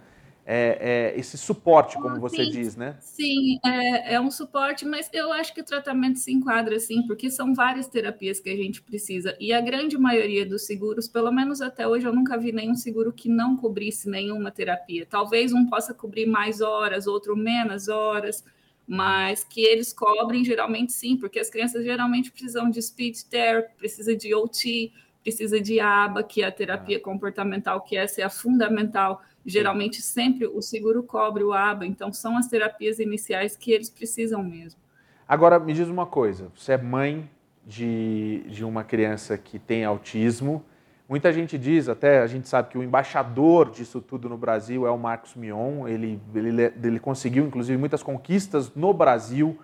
[0.49, 2.97] É, é, esse suporte, como você sim, diz, né?
[3.01, 7.28] Sim, é, é, um suporte, mas eu acho que o tratamento se enquadra assim, porque
[7.28, 9.36] são várias terapias que a gente precisa.
[9.40, 13.12] E a grande maioria dos seguros, pelo menos até hoje, eu nunca vi nenhum seguro
[13.12, 15.05] que não cobrisse nenhuma terapia.
[15.05, 18.44] Talvez um possa cobrir mais horas, outro menos horas,
[18.86, 24.14] mas que eles cobrem geralmente sim, porque as crianças geralmente precisam de speech therapy, precisa
[24.14, 24.92] de OT,
[25.24, 30.47] precisa de ABA, que é a terapia comportamental, que essa é a fundamental Geralmente, sempre
[30.47, 34.80] o seguro cobre o ABA, então são as terapias iniciais que eles precisam mesmo.
[35.28, 37.30] Agora, me diz uma coisa: você é mãe
[37.64, 40.64] de, de uma criança que tem autismo.
[41.09, 44.90] Muita gente diz, até a gente sabe que o embaixador disso tudo no Brasil é
[44.90, 45.86] o Marcos Mion.
[45.86, 49.57] Ele, ele, ele conseguiu, inclusive, muitas conquistas no Brasil.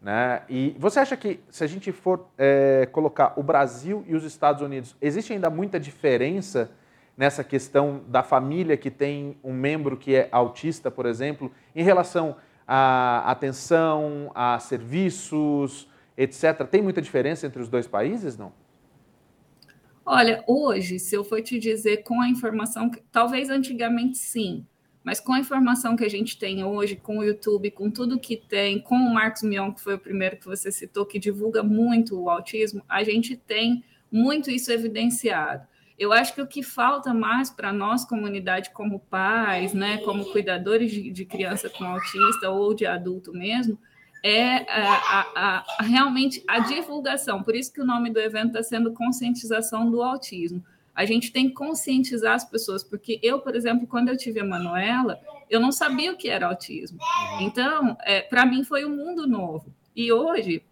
[0.00, 0.42] Né?
[0.48, 4.62] E você acha que, se a gente for é, colocar o Brasil e os Estados
[4.62, 6.70] Unidos, existe ainda muita diferença?
[7.16, 12.36] Nessa questão da família que tem um membro que é autista, por exemplo, em relação
[12.66, 16.66] à atenção, a serviços, etc.
[16.70, 18.52] Tem muita diferença entre os dois países, não?
[20.06, 24.66] Olha, hoje, se eu for te dizer com a informação, talvez antigamente sim,
[25.02, 28.36] mas com a informação que a gente tem hoje, com o YouTube, com tudo que
[28.36, 32.20] tem, com o Marcos Mion, que foi o primeiro que você citou, que divulga muito
[32.20, 35.66] o autismo, a gente tem muito isso evidenciado.
[35.98, 40.90] Eu acho que o que falta mais para nós, comunidade, como pais, né, como cuidadores
[40.90, 43.78] de, de, criança com autista ou de adulto mesmo,
[44.22, 47.42] é a, a, a, realmente a divulgação.
[47.42, 50.64] Por isso que o nome do evento está sendo conscientização do autismo.
[50.94, 54.44] A gente tem que conscientizar as pessoas, porque eu, por exemplo, quando eu tive a
[54.44, 55.20] Manuela,
[55.50, 56.98] eu não sabia o que era autismo.
[57.40, 59.74] Então, é, para mim foi um mundo novo.
[59.94, 60.62] E hoje,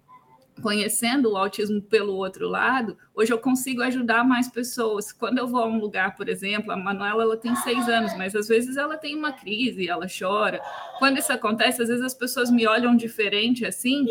[0.63, 5.13] conhecendo o autismo pelo outro lado, hoje eu consigo ajudar mais pessoas.
[5.13, 8.35] Quando eu vou a um lugar, por exemplo, a Manuela ela tem seis anos, mas
[8.37, 10.61] às vezes ela tem uma crise, ela chora.
[11.01, 14.07] Quando isso acontece, às vezes as pessoas me olham diferente assim.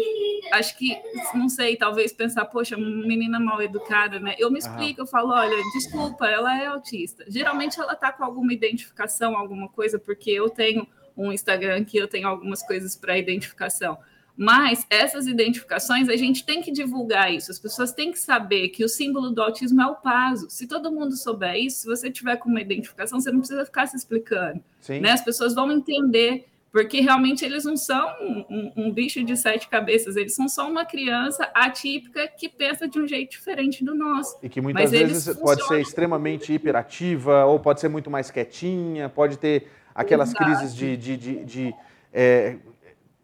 [0.51, 0.95] Acho que,
[1.33, 4.35] não sei, talvez pensar, poxa, menina mal educada, né?
[4.37, 7.23] Eu me explico, eu falo, olha, desculpa, ela é autista.
[7.29, 10.85] Geralmente ela tá com alguma identificação, alguma coisa, porque eu tenho
[11.15, 13.97] um Instagram que eu tenho algumas coisas para identificação.
[14.41, 17.51] Mas essas identificações, a gente tem que divulgar isso.
[17.51, 20.49] As pessoas têm que saber que o símbolo do autismo é o paso.
[20.49, 23.85] Se todo mundo souber isso, se você tiver com uma identificação, você não precisa ficar
[23.85, 24.59] se explicando.
[24.89, 25.11] Né?
[25.11, 29.69] As pessoas vão entender, porque realmente eles não são um, um, um, bicho de sete
[29.69, 34.39] cabeças, eles são só uma criança atípica que pensa de um jeito diferente do nosso.
[34.41, 39.07] E que muitas Mas vezes pode ser extremamente hiperativa, ou pode ser muito mais quietinha,
[39.07, 40.43] pode ter aquelas Exato.
[40.43, 41.75] crises de, de, de, de
[42.11, 42.57] é,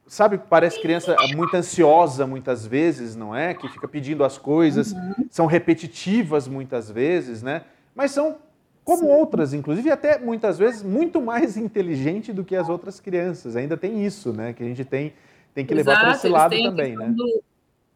[0.07, 3.53] sabe, parece criança muito ansiosa muitas vezes, não é?
[3.53, 5.27] Que fica pedindo as coisas, uhum.
[5.29, 7.63] são repetitivas muitas vezes, né?
[7.93, 8.37] Mas são
[8.83, 9.09] como Sim.
[9.09, 13.55] outras, inclusive até muitas vezes muito mais inteligente do que as outras crianças.
[13.57, 14.53] Ainda tem isso, né?
[14.53, 15.13] Que a gente tem,
[15.53, 17.09] tem que levar para esse lado também, né?
[17.09, 17.43] Do,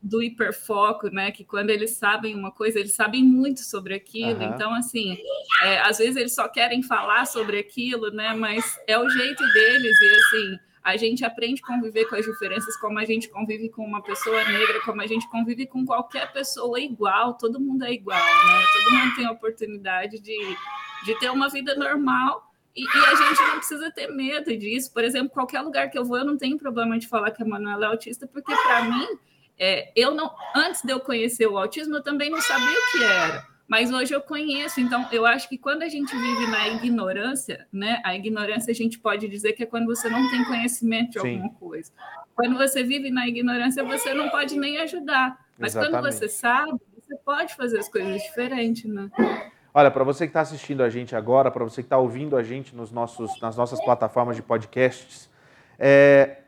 [0.02, 1.32] do hiperfoco, né?
[1.32, 4.42] Que quando eles sabem uma coisa, eles sabem muito sobre aquilo.
[4.42, 4.54] Uhum.
[4.54, 5.18] Então, assim,
[5.64, 8.34] é, às vezes eles só querem falar sobre aquilo, né?
[8.34, 12.76] Mas é o jeito deles e assim a gente aprende a conviver com as diferenças,
[12.78, 16.80] como a gente convive com uma pessoa negra, como a gente convive com qualquer pessoa
[16.80, 18.64] igual, todo mundo é igual, né?
[18.74, 20.58] Todo mundo tem a oportunidade de,
[21.06, 24.92] de ter uma vida normal E, e, a gente não precisa ter medo disso.
[24.94, 27.46] Por exemplo, qualquer lugar que eu vou, eu não tenho problema de falar que a
[27.46, 29.08] Manuela é autista, porque para mim,
[29.60, 33.04] é, eu não, antes de eu conhecer o autismo, eu também não sabia o que
[33.04, 33.51] era.
[33.72, 38.02] Mas hoje eu conheço, então eu acho que quando a gente vive na ignorância, né?
[38.04, 41.36] A ignorância a gente pode dizer que é quando você não tem conhecimento de Sim.
[41.36, 41.90] alguma coisa.
[42.36, 45.40] Quando você vive na ignorância, você não pode nem ajudar.
[45.58, 46.02] Mas Exatamente.
[46.02, 49.10] quando você sabe, você pode fazer as coisas diferentes, né?
[49.74, 52.44] Olha, para você que está assistindo a gente agora, para você que está ouvindo a
[52.44, 55.30] gente nos nossos, nas nossas plataformas de podcasts,
[55.80, 56.40] é,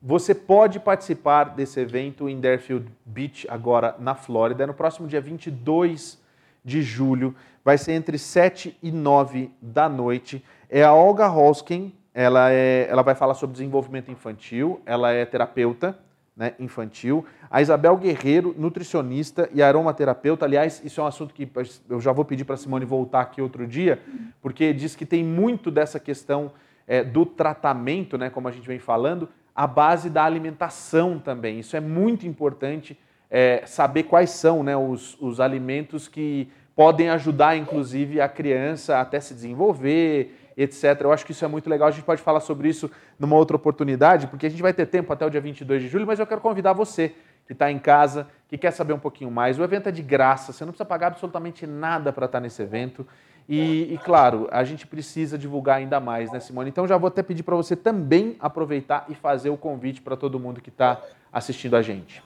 [0.00, 6.21] você pode participar desse evento em Deerfield Beach, agora na Flórida, no próximo dia 22
[6.64, 7.34] de julho.
[7.64, 10.44] Vai ser entre 7 e 9 da noite.
[10.68, 15.98] É a Olga Holskin, ela, é, ela vai falar sobre desenvolvimento infantil, ela é terapeuta
[16.36, 17.24] né, infantil.
[17.50, 20.44] A Isabel Guerreiro, nutricionista e aromaterapeuta.
[20.44, 21.48] Aliás, isso é um assunto que
[21.88, 24.00] eu já vou pedir para a Simone voltar aqui outro dia,
[24.40, 26.52] porque diz que tem muito dessa questão
[26.86, 31.58] é, do tratamento, né, como a gente vem falando, a base da alimentação também.
[31.60, 32.98] Isso é muito importante
[33.34, 39.18] é, saber quais são né, os, os alimentos que podem ajudar, inclusive, a criança até
[39.20, 41.00] se desenvolver, etc.
[41.00, 41.88] Eu acho que isso é muito legal.
[41.88, 45.10] A gente pode falar sobre isso numa outra oportunidade, porque a gente vai ter tempo
[45.10, 47.14] até o dia 22 de julho, mas eu quero convidar você
[47.46, 49.58] que está em casa, que quer saber um pouquinho mais.
[49.58, 53.06] O evento é de graça, você não precisa pagar absolutamente nada para estar nesse evento.
[53.48, 56.68] E, e, claro, a gente precisa divulgar ainda mais, né, Simone?
[56.68, 60.38] Então já vou até pedir para você também aproveitar e fazer o convite para todo
[60.38, 61.00] mundo que está
[61.32, 62.22] assistindo a gente.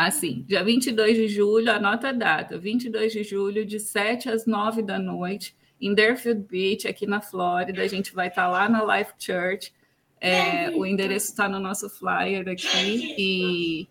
[0.00, 0.44] Ah, sim.
[0.46, 2.56] Dia 22 de julho, anota a data.
[2.56, 7.82] 22 de julho, de 7 às 9 da noite em Deerfield Beach, aqui na Flórida.
[7.82, 9.74] A gente vai estar tá lá na Life Church.
[10.20, 13.16] É, o endereço está no nosso flyer aqui.
[13.18, 13.88] E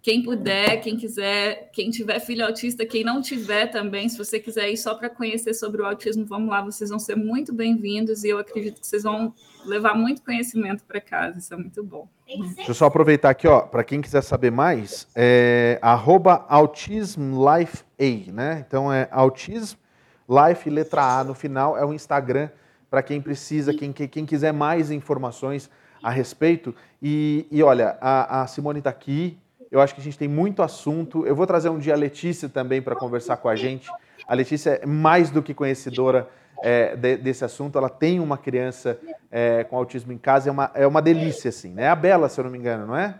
[0.00, 4.70] quem puder, quem quiser, quem tiver filho autista, quem não tiver também, se você quiser
[4.70, 8.28] ir só para conhecer sobre o autismo, vamos lá, vocês vão ser muito bem-vindos e
[8.28, 9.34] eu acredito que vocês vão
[9.66, 12.08] levar muito conhecimento para casa, isso é muito bom.
[12.54, 18.64] Deixa eu só aproveitar aqui, ó, para quem quiser saber mais, é autismlifea, né?
[18.66, 19.76] Então é autism
[20.28, 22.50] Life, letra A no final, é o Instagram
[22.90, 25.70] para quem precisa, quem, quem quiser mais informações
[26.02, 26.74] a respeito.
[27.02, 29.38] E, e olha, a, a Simone está aqui,
[29.70, 31.26] eu acho que a gente tem muito assunto.
[31.26, 33.90] Eu vou trazer um dia a Letícia também para conversar com a gente.
[34.26, 36.28] A Letícia é mais do que conhecedora
[36.62, 37.76] é, de, desse assunto.
[37.76, 38.98] Ela tem uma criança
[39.30, 41.72] é, com autismo em casa, é uma, é uma delícia, assim.
[41.72, 41.84] Né?
[41.84, 43.14] É a Bela, se eu não me engano, não é?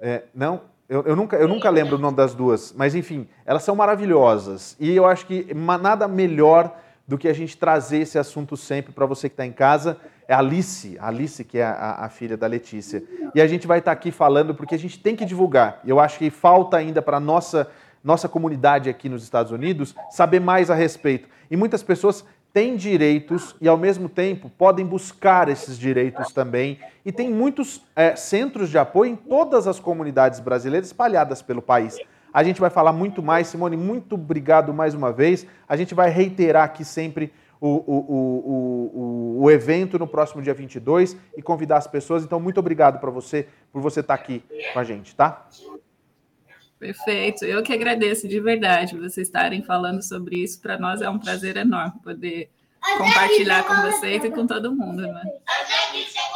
[0.00, 0.62] é não?
[0.88, 4.76] Eu, eu, nunca, eu nunca lembro o nome das duas, mas enfim, elas são maravilhosas.
[4.78, 6.76] E eu acho que nada melhor
[7.06, 9.98] do que a gente trazer esse assunto sempre para você que está em casa.
[10.26, 13.02] É a Alice, a Alice que é a, a, filha da Letícia.
[13.34, 15.80] E a gente vai estar tá aqui falando porque a gente tem que divulgar.
[15.84, 17.68] Eu acho que falta ainda para a nossa,
[18.02, 21.28] nossa comunidade aqui nos Estados Unidos saber mais a respeito.
[21.50, 22.24] E muitas pessoas
[22.54, 26.78] têm direitos e, ao mesmo tempo, podem buscar esses direitos também.
[27.04, 31.98] E tem muitos é, centros de apoio em todas as comunidades brasileiras espalhadas pelo país.
[32.34, 33.46] A gente vai falar muito mais.
[33.46, 35.46] Simone, muito obrigado mais uma vez.
[35.68, 41.16] A gente vai reiterar aqui sempre o, o, o, o, evento no próximo dia 22
[41.36, 42.24] e convidar as pessoas.
[42.24, 45.46] Então, muito obrigado para você, por você estar tá aqui com a gente, tá?
[46.76, 47.44] Perfeito.
[47.44, 50.60] Eu que agradeço de verdade vocês estarem falando sobre isso.
[50.60, 52.50] Para nós é um prazer enorme poder
[52.98, 55.22] compartilhar com vocês e com todo mundo, né?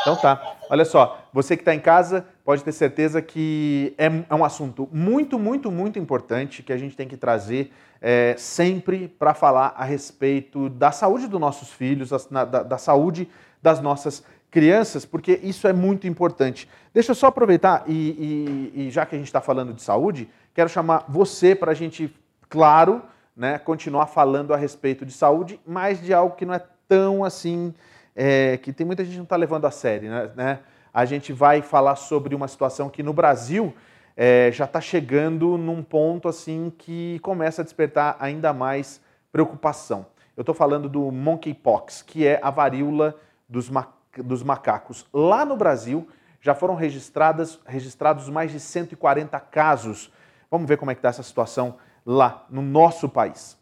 [0.01, 0.57] Então tá.
[0.71, 4.89] Olha só, você que está em casa pode ter certeza que é, é, um assunto
[4.93, 9.85] muito, muito, muito importante que a gente tem que trazer é, sempre para falar a
[9.85, 13.29] respeito da saúde dos nossos filhos, da, da, da saúde
[13.63, 16.69] das nossas crianças, porque isso é muito importante.
[16.95, 20.29] Deixa eu só aproveitar e, e, e já que a gente está falando de saúde,
[20.55, 22.15] quero chamar você para a gente,
[22.49, 23.03] claro,
[23.39, 27.73] né, continuar falando a respeito de saúde, mas de algo que não é tão assim,
[28.15, 30.11] é, que tem muita gente que não está levando a sério.
[30.11, 30.59] Né, né?
[30.93, 33.73] A gente vai falar sobre uma situação que no Brasil
[34.17, 40.07] é, já está chegando num ponto assim que começa a despertar ainda mais preocupação.
[40.37, 43.15] Eu estou falando do monkeypox, que é a varíola
[43.49, 45.07] dos macacos dos macacos.
[45.13, 46.09] Lá no Brasil
[46.41, 50.13] já foram registradas, registrados mais de 140 casos.
[50.51, 51.77] Vamos ver como é que está essa situação
[52.09, 53.58] lá no nosso país.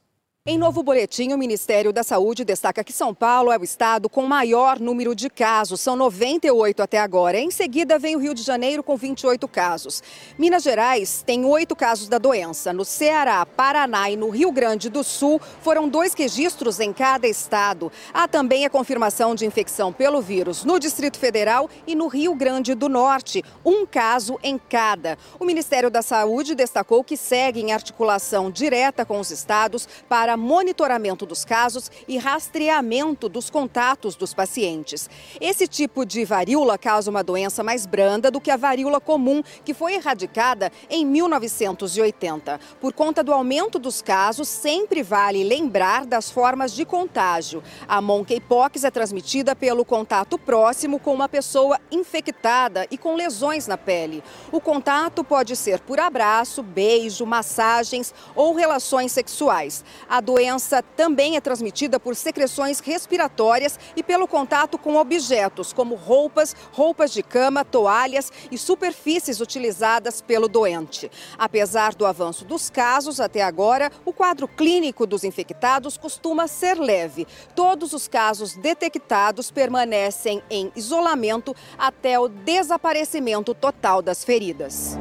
[0.49, 4.25] Em novo boletim, o Ministério da Saúde destaca que São Paulo é o estado com
[4.25, 7.37] maior número de casos, são 98 até agora.
[7.37, 10.05] Em seguida, vem o Rio de Janeiro com 28 casos.
[10.39, 12.73] Minas Gerais tem oito casos da doença.
[12.73, 17.91] No Ceará, Paraná e no Rio Grande do Sul foram dois registros em cada estado.
[18.15, 22.73] Há também a confirmação de infecção pelo vírus no Distrito Federal e no Rio Grande
[22.77, 25.19] do Norte, um caso em cada.
[25.41, 31.25] O Ministério da Saúde destacou que segue em articulação direta com os estados para monitoramento
[31.25, 35.09] dos casos e rastreamento dos contatos dos pacientes.
[35.41, 39.75] Esse tipo de varíola causa uma doença mais branda do que a varíola comum, que
[39.75, 42.61] foi erradicada em 1980.
[42.81, 47.63] Por conta do aumento dos casos, sempre vale lembrar das formas de contágio.
[47.89, 53.77] A monkeypox é transmitida pelo contato próximo com uma pessoa infectada e com lesões na
[53.77, 54.23] pele.
[54.53, 59.85] O contato pode ser por abraço, beijo, massagens ou relações sexuais.
[60.09, 66.55] A doença também é transmitida por secreções respiratórias e pelo contato com objetos, como roupas,
[66.73, 71.09] roupas de cama, toalhas e superfícies utilizadas pelo doente.
[71.39, 77.25] Apesar do avanço dos casos até agora, o quadro clínico dos infectados costuma ser leve.
[77.55, 84.99] Todos os casos detectados permanecem em isolamento até o desaparecimento total das feridas.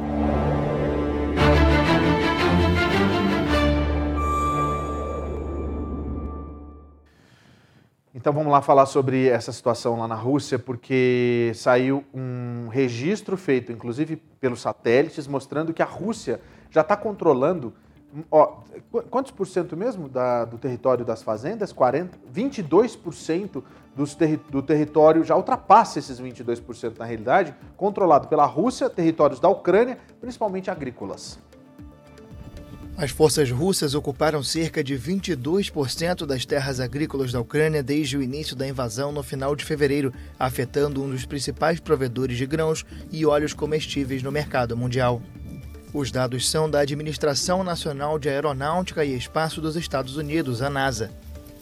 [8.16, 13.70] Então vamos lá falar sobre essa situação lá na Rússia, porque saiu um registro feito,
[13.70, 16.40] inclusive pelos satélites, mostrando que a Rússia
[16.70, 17.74] já está controlando.
[18.30, 18.62] Ó,
[19.10, 21.74] quantos por cento mesmo da, do território das fazendas?
[21.74, 23.62] 40, 22%
[23.94, 29.50] dos terri, do território já ultrapassa esses 22% na realidade, controlado pela Rússia, territórios da
[29.50, 31.38] Ucrânia, principalmente agrícolas.
[32.98, 38.56] As forças russas ocuparam cerca de 22% das terras agrícolas da Ucrânia desde o início
[38.56, 43.52] da invasão no final de fevereiro, afetando um dos principais provedores de grãos e óleos
[43.52, 45.20] comestíveis no mercado mundial.
[45.92, 51.10] Os dados são da Administração Nacional de Aeronáutica e Espaço dos Estados Unidos, a NASA.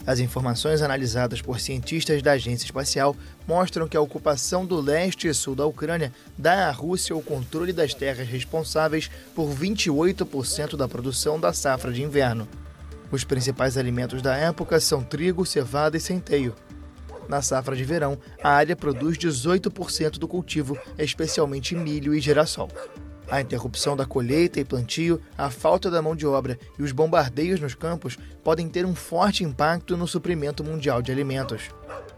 [0.07, 3.15] As informações analisadas por cientistas da agência espacial
[3.47, 7.73] mostram que a ocupação do leste e sul da Ucrânia dá à Rússia o controle
[7.73, 12.47] das terras responsáveis por 28% da produção da safra de inverno.
[13.11, 16.53] Os principais alimentos da época são trigo, cevada e centeio.
[17.27, 22.69] Na safra de verão, a área produz 18% do cultivo, especialmente milho e girassol.
[23.29, 27.59] A interrupção da colheita e plantio, a falta da mão de obra e os bombardeios
[27.59, 31.69] nos campos podem ter um forte impacto no suprimento mundial de alimentos.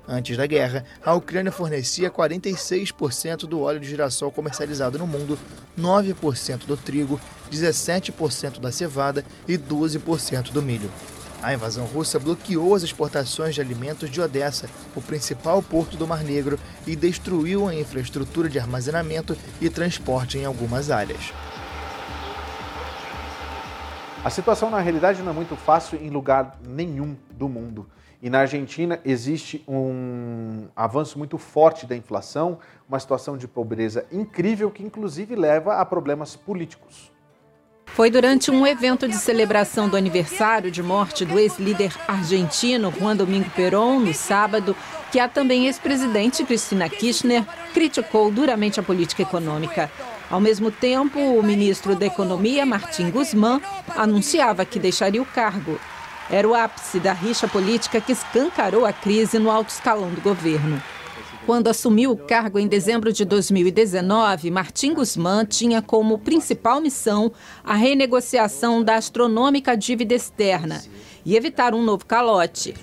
[0.07, 5.37] Antes da guerra, a Ucrânia fornecia 46% do óleo de girassol comercializado no mundo,
[5.77, 7.19] 9% do trigo,
[7.51, 10.89] 17% da cevada e 12% do milho.
[11.41, 16.23] A invasão russa bloqueou as exportações de alimentos de Odessa, o principal porto do Mar
[16.23, 21.31] Negro, e destruiu a infraestrutura de armazenamento e transporte em algumas áreas.
[24.23, 27.87] A situação, na realidade, não é muito fácil em lugar nenhum do mundo.
[28.19, 32.57] E na Argentina existe um avanço muito forte da inflação,
[32.89, 37.11] uma situação de pobreza incrível que, inclusive, leva a problemas políticos.
[37.87, 43.49] Foi durante um evento de celebração do aniversário de morte do ex-líder argentino Juan Domingo
[43.55, 44.75] Perón, no sábado,
[45.11, 49.91] que a também ex-presidente Cristina Kirchner criticou duramente a política econômica.
[50.29, 53.61] Ao mesmo tempo, o ministro da Economia, Martim Guzmán,
[53.95, 55.79] anunciava que deixaria o cargo.
[56.29, 60.83] Era o ápice da rixa política que escancarou a crise no alto escalão do governo.
[61.47, 67.31] Quando assumiu o cargo em dezembro de 2019, Martim Guzmán tinha como principal missão
[67.63, 70.83] a renegociação da astronômica dívida externa
[71.25, 72.73] e evitar um novo calote.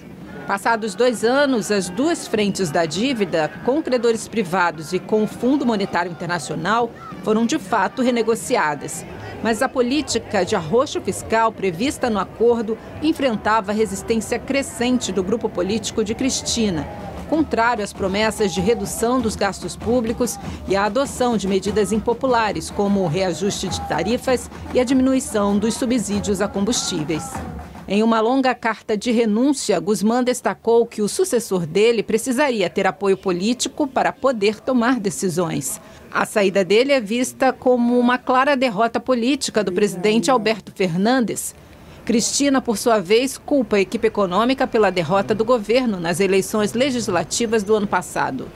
[0.47, 5.67] Passados dois anos, as duas frentes da dívida, com credores privados e com o Fundo
[5.67, 6.91] Monetário Internacional,
[7.23, 9.05] foram de fato renegociadas.
[9.43, 16.03] Mas a política de arroxo fiscal prevista no acordo enfrentava resistência crescente do grupo político
[16.03, 16.89] de Cristina,
[17.25, 23.01] contrário às promessas de redução dos gastos públicos e à adoção de medidas impopulares, como
[23.01, 27.33] o reajuste de tarifas e a diminuição dos subsídios a combustíveis.
[27.87, 33.17] Em uma longa carta de renúncia, Guzmán destacou que o sucessor dele precisaria ter apoio
[33.17, 35.79] político para poder tomar decisões.
[36.11, 41.55] A saída dele é vista como uma clara derrota política do presidente Alberto Fernandes,
[42.05, 47.63] Cristina, por sua vez, culpa a equipe econômica pela derrota do governo nas eleições legislativas
[47.63, 48.47] do ano passado.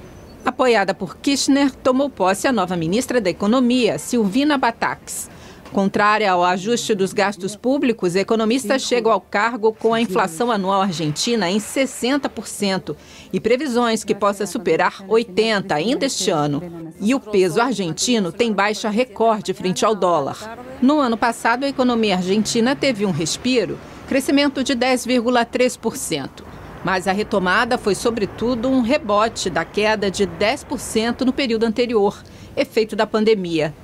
[0.44, 5.30] Apoiada por Kirchner, tomou posse a nova ministra da Economia, Silvina Batax.
[5.72, 11.50] Contrária ao ajuste dos gastos públicos, economistas chegam ao cargo com a inflação anual argentina
[11.50, 12.96] em 60%
[13.32, 16.92] e previsões que possa superar 80% ainda este ano.
[17.00, 20.58] E o peso argentino tem baixa recorde frente ao dólar.
[20.80, 26.44] No ano passado, a economia argentina teve um respiro, crescimento de 10,3%.
[26.84, 32.22] Mas a retomada foi, sobretudo, um rebote da queda de 10% no período anterior,
[32.56, 33.74] efeito da pandemia.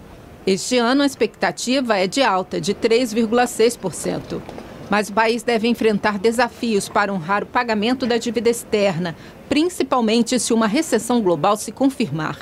[0.46, 4.40] Este ano, a expectativa é de alta, de 3,6%.
[4.90, 9.16] Mas o país deve enfrentar desafios para honrar o pagamento da dívida externa,
[9.48, 12.38] principalmente se uma recessão global se confirmar.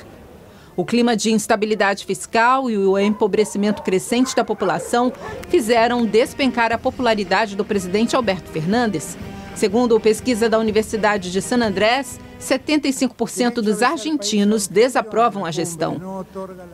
[0.75, 5.13] O clima de instabilidade fiscal e o empobrecimento crescente da população
[5.49, 9.17] fizeram despencar a popularidade do presidente Alberto Fernandes.
[9.55, 16.25] Segundo pesquisa da Universidade de San Andrés, 75% dos argentinos desaprovam a gestão.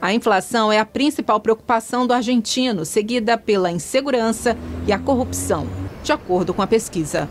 [0.01, 4.57] A inflação é a principal preocupação do argentino, seguida pela insegurança
[4.87, 5.67] e a corrupção,
[6.05, 7.29] de acordo com a pesquisa.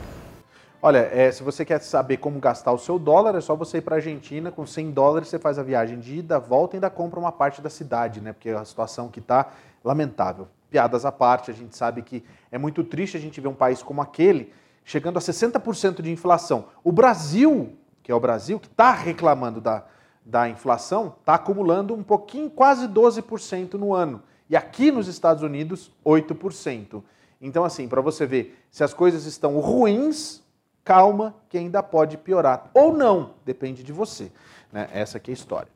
[0.80, 3.82] Olha, é, se você quer saber como gastar o seu dólar, é só você ir
[3.82, 6.90] para a Argentina, com 100 dólares você faz a viagem de ida, volta e ainda
[6.90, 8.32] compra uma parte da cidade, né?
[8.32, 9.54] Porque a situação que está
[9.84, 10.48] lamentável.
[10.70, 13.82] Piadas à parte, a gente sabe que é muito triste a gente ver um país
[13.82, 14.54] como aquele
[14.86, 16.66] chegando a 60% de inflação.
[16.84, 19.84] O Brasil, que é o Brasil, que está reclamando da,
[20.24, 24.22] da inflação, está acumulando um pouquinho, quase 12% no ano.
[24.48, 27.04] E aqui nos Estados Unidos, 8%.
[27.42, 30.42] Então, assim, para você ver, se as coisas estão ruins,
[30.88, 32.72] calma, que ainda pode piorar.
[32.74, 34.32] Ou não, depende de você.
[34.72, 34.88] Né?
[34.94, 35.68] Essa aqui é a história.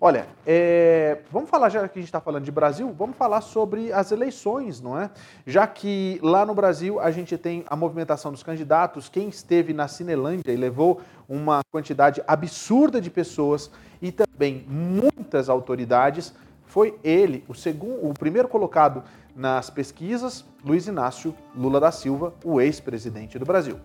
[0.00, 3.92] Olha, é, vamos falar, já que a gente está falando de Brasil, vamos falar sobre
[3.92, 5.10] as eleições, não é?
[5.44, 9.88] Já que lá no Brasil a gente tem a movimentação dos candidatos, quem esteve na
[9.88, 16.32] Cinelândia e levou uma quantidade absurda de pessoas e também muitas autoridades,
[16.64, 19.02] foi ele, o, segundo, o primeiro colocado
[19.34, 23.76] nas pesquisas, Luiz Inácio Lula da Silva, o ex-presidente do Brasil.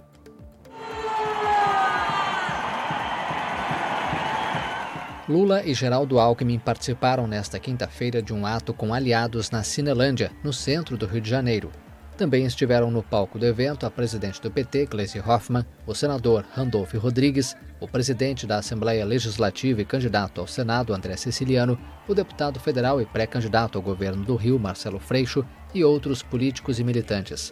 [5.28, 10.54] Lula e Geraldo Alckmin participaram nesta quinta-feira de um ato com aliados na Cinelândia, no
[10.54, 11.72] centro do Rio de Janeiro.
[12.16, 16.94] Também estiveram no palco do evento a presidente do PT, Gleisi Hoffmann, o senador Randolph
[16.94, 23.02] Rodrigues, o presidente da Assembleia Legislativa e candidato ao Senado, André Siciliano, o deputado federal
[23.02, 27.52] e pré-candidato ao governo do Rio, Marcelo Freixo, e outros políticos e militantes.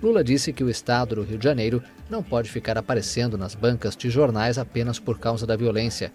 [0.00, 3.96] Lula disse que o estado do Rio de Janeiro não pode ficar aparecendo nas bancas
[3.96, 6.12] de jornais apenas por causa da violência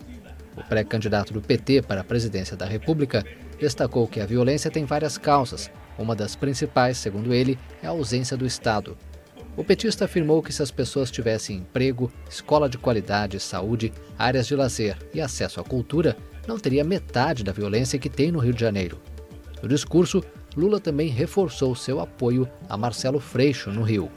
[0.56, 3.26] o pré-candidato do PT para a presidência da República
[3.60, 5.70] destacou que a violência tem várias causas.
[5.98, 8.98] Uma das principais, segundo ele, é a ausência do Estado.
[9.58, 14.56] O petista afirmou que se as pessoas tivessem emprego, escola de qualidade, saúde, áreas de
[14.56, 18.60] lazer e acesso à cultura, não teria metade da violência que tem no Rio de
[18.60, 19.00] Janeiro.
[19.62, 20.22] No discurso,
[20.56, 24.12] Lula também reforçou seu apoio a Marcelo Freixo no Rio.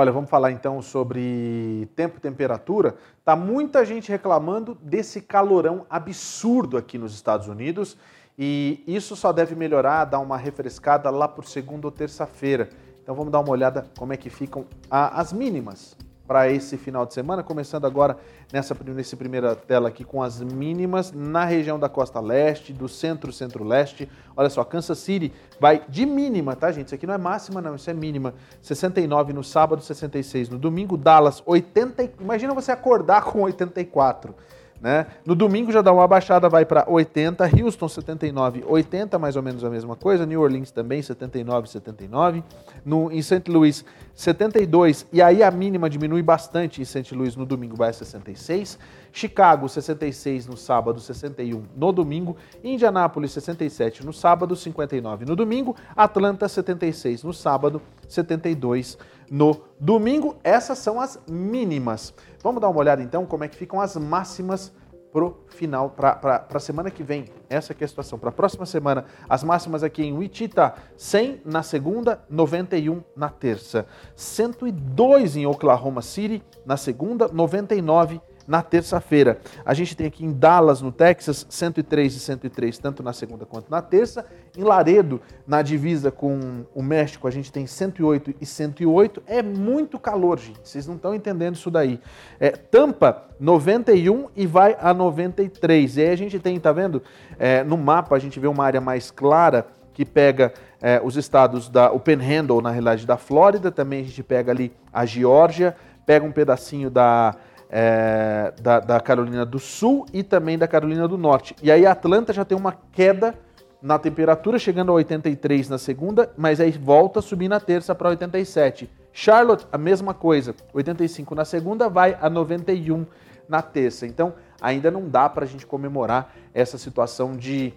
[0.00, 2.94] Olha, vamos falar então sobre tempo e temperatura.
[3.24, 7.98] Tá muita gente reclamando desse calorão absurdo aqui nos Estados Unidos
[8.38, 12.68] e isso só deve melhorar, dar uma refrescada lá por segunda ou terça-feira.
[13.02, 15.96] Então vamos dar uma olhada como é que ficam as mínimas
[16.28, 18.18] para esse final de semana, começando agora
[18.52, 23.32] nessa nesse primeira tela aqui com as mínimas na região da costa leste, do centro
[23.32, 24.06] centro-leste.
[24.36, 26.88] Olha só, Kansas City vai de mínima, tá, gente?
[26.88, 28.34] Isso aqui não é máxima não, isso é mínima.
[28.60, 30.98] 69 no sábado, 66 no domingo.
[30.98, 34.34] Dallas 80, imagina você acordar com 84.
[34.80, 35.06] Né?
[35.26, 39.64] No domingo já dá uma baixada, vai para 80, Houston 79, 80, mais ou menos
[39.64, 42.44] a mesma coisa, New Orleans também 79, 79,
[42.84, 43.50] no, em St.
[43.50, 47.12] Louis 72, e aí a mínima diminui bastante em St.
[47.12, 48.78] Louis no domingo vai a 66,
[49.12, 56.48] Chicago 66 no sábado, 61 no domingo, Indianápolis 67 no sábado, 59 no domingo, Atlanta
[56.48, 58.96] 76 no sábado, 72
[59.30, 60.36] no domingo.
[60.42, 62.14] Essas são as mínimas.
[62.42, 64.72] Vamos dar uma olhada então como é que ficam as máximas
[65.12, 67.26] pro final, para a semana que vem.
[67.48, 68.18] Essa é a situação.
[68.18, 73.86] Para a próxima semana, as máximas aqui em Wichita, 100 na segunda, 91 na terça.
[74.14, 79.38] 102 em Oklahoma City na segunda, 99 na terça-feira.
[79.62, 83.70] A gente tem aqui em Dallas, no Texas, 103 e 103, tanto na segunda quanto
[83.70, 84.24] na terça.
[84.56, 89.22] Em Laredo, na divisa com o México, a gente tem 108 e 108.
[89.26, 90.60] É muito calor, gente.
[90.64, 92.00] Vocês não estão entendendo isso daí.
[92.40, 95.98] É, Tampa, 91 e vai a 93.
[95.98, 97.02] E aí a gente tem, tá vendo?
[97.38, 101.68] É, no mapa a gente vê uma área mais clara que pega é, os estados
[101.68, 103.70] da o Panhandle, na realidade, da Flórida.
[103.70, 105.76] Também a gente pega ali a Geórgia,
[106.06, 107.34] pega um pedacinho da
[107.70, 111.54] é, da, da, Carolina do Sul e também da Carolina do Norte.
[111.62, 113.34] E aí Atlanta já tem uma queda
[113.80, 118.08] na temperatura, chegando a 83 na segunda, mas aí volta a subir na terça para
[118.08, 118.90] 87.
[119.12, 123.06] Charlotte, a mesma coisa, 85 na segunda, vai a 91
[123.48, 124.06] na terça.
[124.06, 127.72] Então, ainda não dá para a gente comemorar essa situação de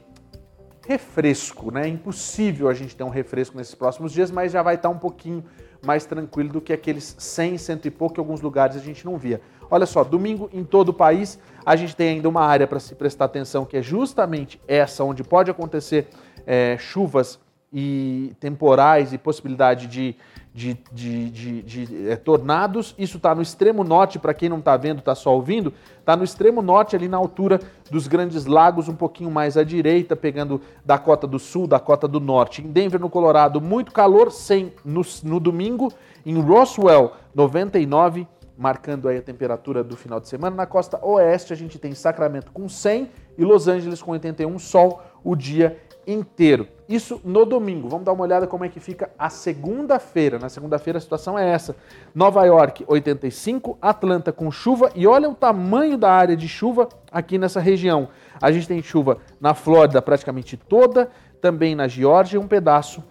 [0.87, 1.83] refresco, né?
[1.83, 4.97] É impossível a gente ter um refresco nesses próximos dias, mas já vai estar um
[4.97, 5.43] pouquinho
[5.85, 9.17] mais tranquilo do que aqueles 100, cento e pouco que alguns lugares a gente não
[9.17, 9.41] via.
[9.71, 12.93] Olha só, domingo em todo o país, a gente tem ainda uma área para se
[12.93, 16.09] prestar atenção, que é justamente essa, onde pode acontecer
[16.45, 17.39] é, chuvas
[17.73, 20.15] e temporais e possibilidade de
[20.53, 22.93] de, de, de, de é, tornados.
[22.97, 26.23] Isso está no extremo norte, para quem não está vendo, está só ouvindo, está no
[26.23, 30.97] extremo norte, ali na altura dos Grandes Lagos, um pouquinho mais à direita, pegando da
[30.97, 32.61] cota do sul, da cota do norte.
[32.61, 35.91] Em Denver, no Colorado, muito calor, 100 no, no domingo.
[36.25, 38.27] Em Roswell, 99,
[38.57, 40.55] marcando aí a temperatura do final de semana.
[40.55, 45.01] Na costa oeste, a gente tem Sacramento com 100 e Los Angeles com 81, sol
[45.23, 46.67] o dia inteiro.
[46.87, 47.87] Isso no domingo.
[47.87, 50.37] Vamos dar uma olhada como é que fica a segunda-feira.
[50.39, 51.75] Na segunda-feira a situação é essa.
[52.13, 57.37] Nova York 85, Atlanta com chuva e olha o tamanho da área de chuva aqui
[57.37, 58.09] nessa região.
[58.41, 61.09] A gente tem chuva na Flórida praticamente toda,
[61.39, 63.03] também na Geórgia e um pedaço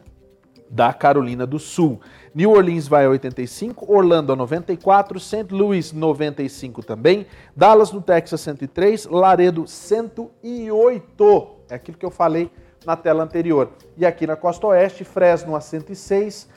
[0.68, 2.00] da Carolina do Sul.
[2.32, 5.46] New Orleans vai a 85, Orlando a 94, St.
[5.50, 7.26] Louis 95 também,
[7.56, 11.50] Dallas no Texas 103, Laredo 108.
[11.68, 12.48] É aquilo que eu falei
[12.86, 13.70] na tela anterior.
[13.96, 16.48] E aqui na costa oeste, Fresno a 106,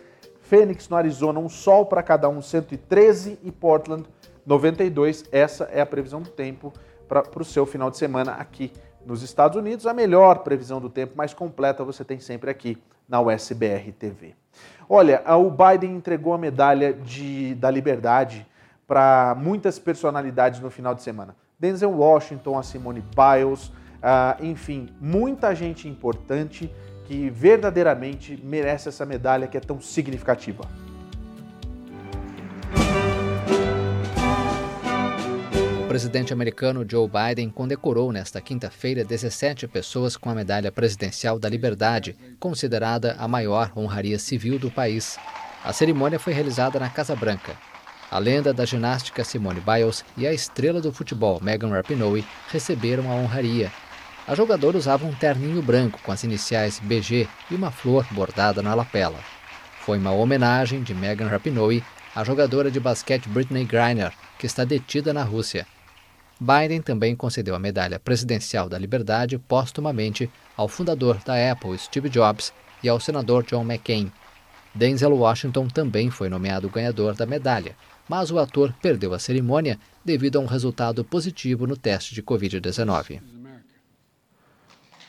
[0.42, 4.06] Phoenix no Arizona, um sol para cada um, 113 e Portland
[4.46, 5.26] 92.
[5.32, 6.72] Essa é a previsão do tempo
[7.08, 8.72] para o seu final de semana aqui
[9.04, 9.88] nos Estados Unidos.
[9.88, 12.78] A melhor previsão do tempo, mais completa, você tem sempre aqui
[13.10, 14.36] na USBR TV.
[14.90, 18.46] Olha, o Biden entregou a medalha de, da liberdade
[18.88, 21.36] para muitas personalidades no final de semana.
[21.60, 26.70] Denzel Washington, a Simone Biles, ah, enfim, muita gente importante
[27.06, 30.64] que verdadeiramente merece essa medalha que é tão significativa.
[35.94, 42.16] Presidente americano Joe Biden condecorou nesta quinta-feira 17 pessoas com a Medalha Presidencial da Liberdade,
[42.40, 45.20] considerada a maior honraria civil do país.
[45.64, 47.56] A cerimônia foi realizada na Casa Branca.
[48.10, 53.14] A lenda da ginástica Simone Biles e a estrela do futebol Megan Rapinoe receberam a
[53.14, 53.72] honraria
[54.28, 58.74] a jogadora usava um terninho branco com as iniciais BG e uma flor bordada na
[58.74, 59.20] lapela.
[59.82, 61.84] Foi uma homenagem de Megan Rapinoe
[62.16, 65.68] à jogadora de basquete Britney Griner, que está detida na Rússia.
[66.44, 72.54] Biden também concedeu a Medalha Presidencial da Liberdade póstumamente ao fundador da Apple, Steve Jobs,
[72.84, 74.12] e ao senador John McCain.
[74.76, 77.78] Denzel Washington também foi nomeado ganhador da medalha,
[78.10, 83.22] mas o ator perdeu a cerimônia devido a um resultado positivo no teste de Covid-19.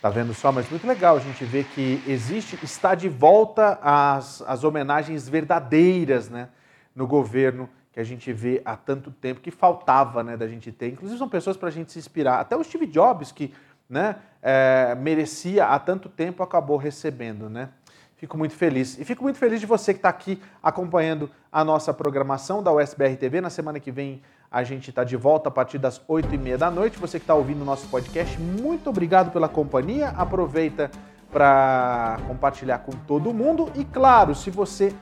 [0.00, 0.52] Tá vendo só?
[0.52, 6.28] Mas muito legal a gente ver que existe, está de volta as, as homenagens verdadeiras
[6.28, 6.48] né,
[6.94, 10.88] no governo que a gente vê há tanto tempo, que faltava né, da gente ter.
[10.88, 12.40] Inclusive são pessoas para a gente se inspirar.
[12.40, 13.54] Até o Steve Jobs, que
[13.88, 17.48] né, é, merecia há tanto tempo, acabou recebendo.
[17.48, 17.68] Né?
[18.16, 18.98] Fico muito feliz.
[18.98, 23.16] E fico muito feliz de você que está aqui acompanhando a nossa programação da USBR
[23.16, 23.40] TV.
[23.40, 26.98] Na semana que vem a gente está de volta a partir das 8h30 da noite.
[26.98, 30.08] Você que está ouvindo o nosso podcast, muito obrigado pela companhia.
[30.08, 30.90] Aproveita
[31.30, 33.70] para compartilhar com todo mundo.
[33.74, 34.92] E claro, se você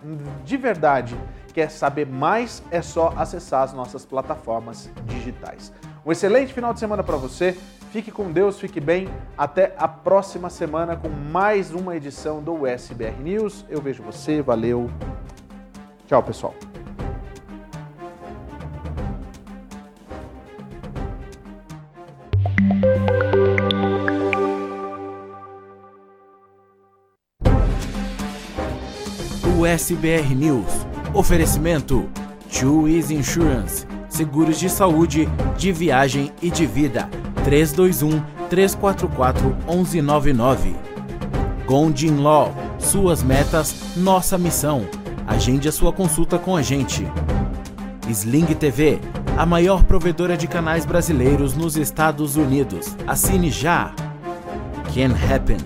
[0.44, 1.16] de verdade
[1.52, 5.72] quer saber mais, é só acessar as nossas plataformas digitais.
[6.04, 7.56] Um excelente final de semana para você.
[7.92, 9.08] Fique com Deus, fique bem.
[9.36, 13.64] Até a próxima semana com mais uma edição do USBR News.
[13.68, 14.90] Eu vejo você, valeu.
[16.06, 16.54] Tchau, pessoal.
[29.62, 30.91] USBR News.
[31.14, 32.08] Oferecimento:
[32.88, 33.86] Easy Insurance.
[34.08, 37.08] Seguros de saúde, de viagem e de vida.
[37.44, 40.74] 321 344 1199.
[41.66, 42.54] Gondin Law.
[42.78, 44.86] Suas metas, nossa missão.
[45.26, 47.06] Agende a sua consulta com a gente.
[48.08, 48.98] Sling TV,
[49.36, 52.96] a maior provedora de canais brasileiros nos Estados Unidos.
[53.06, 53.94] Assine já.
[54.94, 55.58] Can Happen.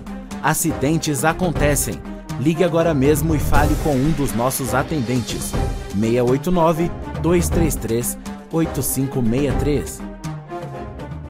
[0.43, 2.16] Acidentes acontecem.
[2.39, 5.53] Ligue agora mesmo e fale com um dos nossos atendentes.
[5.93, 6.91] 689
[7.21, 8.17] 233
[8.51, 10.16] 8563